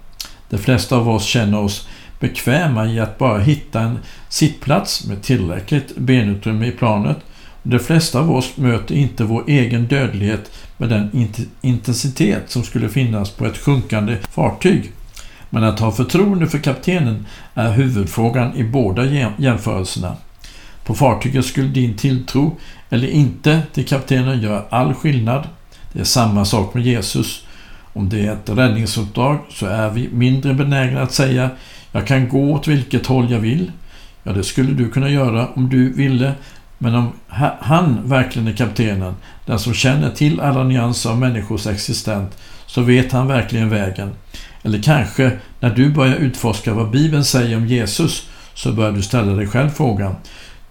De 0.52 0.58
flesta 0.58 0.96
av 0.96 1.10
oss 1.10 1.26
känner 1.26 1.60
oss 1.60 1.88
bekväma 2.20 2.86
i 2.86 3.00
att 3.00 3.18
bara 3.18 3.40
hitta 3.40 3.80
en 3.80 4.00
sittplats 4.30 5.06
med 5.06 5.22
tillräckligt 5.22 5.98
benutrymme 5.98 6.68
i 6.68 6.72
planet 6.72 7.18
De 7.64 7.80
flesta 7.80 8.20
av 8.20 8.32
oss 8.32 8.58
möter 8.58 8.96
inte 8.96 9.24
vår 9.24 9.44
egen 9.48 9.88
dödlighet 9.88 10.52
med 10.78 10.90
den 10.90 11.30
intensitet 11.62 12.52
som 12.52 12.64
skulle 12.64 12.90
finnas 12.90 13.30
på 13.30 13.46
ett 13.46 13.58
sjunkande 13.58 14.18
fartyg. 14.32 14.92
Men 15.50 15.64
att 15.64 15.80
ha 15.80 15.92
förtroende 15.92 16.48
för 16.48 16.58
kaptenen 16.58 17.26
är 17.54 17.72
huvudfrågan 17.72 18.56
i 18.56 18.64
båda 18.64 19.06
jämförelserna. 19.38 20.16
På 20.86 20.94
fartyget 20.94 21.46
skulle 21.46 21.68
din 21.68 21.98
tilltro 21.98 22.58
eller 22.90 23.08
inte 23.08 23.62
till 23.74 23.88
kaptenen 23.88 24.42
göra 24.42 24.64
all 24.70 24.94
skillnad. 24.94 25.48
Det 25.94 26.00
är 26.00 26.04
samma 26.04 26.46
sak 26.46 26.74
med 26.74 26.84
Jesus. 26.84 27.46
Om 27.94 28.10
det 28.10 28.26
är 28.26 28.34
ett 28.34 28.50
räddningsuppdrag 28.50 29.40
så 29.50 29.66
är 29.66 29.90
vi 29.90 30.10
mindre 30.12 30.54
benägna 30.54 31.02
att 31.02 31.14
säga 31.14 31.50
jag 31.92 32.08
kan 32.08 32.30
gå 32.30 32.52
åt 32.52 32.68
vilket 32.68 33.06
håll 33.06 33.32
jag 33.32 33.40
vill. 33.40 33.72
Ja, 34.24 34.32
det 34.32 34.44
skulle 34.44 34.74
du 34.74 34.90
kunna 34.90 35.10
göra 35.10 35.48
om 35.48 35.70
du 35.70 35.94
ville. 35.94 36.34
Men 36.78 36.96
om 36.96 37.12
han 37.60 38.10
verkligen 38.10 38.48
är 38.48 38.54
kaptenen, 38.54 39.16
den 39.46 39.60
som 39.60 39.74
känner 39.74 40.10
till 40.10 40.40
alla 40.40 40.64
nyanser 40.64 41.10
av 41.10 41.20
människors 41.20 41.68
existens, 41.68 42.34
så 42.66 42.82
vet 42.82 43.12
han 43.12 43.28
verkligen 43.28 43.70
vägen. 43.70 44.12
Eller 44.64 44.82
kanske 44.82 45.32
när 45.60 45.70
du 45.70 45.90
börjar 45.90 46.16
utforska 46.16 46.74
vad 46.74 46.92
Bibeln 46.92 47.24
säger 47.24 47.58
om 47.58 47.68
Jesus 47.68 48.30
så 48.54 48.72
börjar 48.72 48.92
du 48.92 49.02
ställa 49.02 49.34
dig 49.34 49.48
själv 49.48 49.70
frågan 49.70 50.16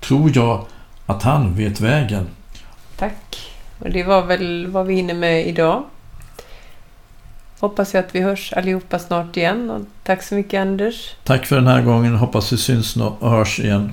Tror 0.00 0.30
jag 0.34 0.66
att 1.06 1.22
han 1.22 1.54
vet 1.54 1.80
vägen? 1.80 2.26
Tack. 2.96 3.50
Och 3.78 3.90
det 3.90 4.02
var 4.02 4.26
väl 4.26 4.66
vad 4.66 4.86
vi 4.86 4.94
hinner 4.94 5.14
med 5.14 5.46
idag. 5.46 5.84
Hoppas 7.61 7.94
jag 7.94 8.04
att 8.04 8.14
vi 8.14 8.20
hörs 8.20 8.52
allihopa 8.52 8.98
snart 8.98 9.36
igen. 9.36 9.70
Och 9.70 9.80
tack 10.02 10.22
så 10.22 10.34
mycket 10.34 10.61
Anders. 10.61 11.14
Tack 11.24 11.46
för 11.46 11.56
den 11.56 11.66
här 11.66 11.82
gången. 11.82 12.14
Hoppas 12.16 12.52
vi 12.52 12.56
syns 12.56 12.96
och 12.96 13.30
hörs 13.30 13.61
igen. 13.61 13.92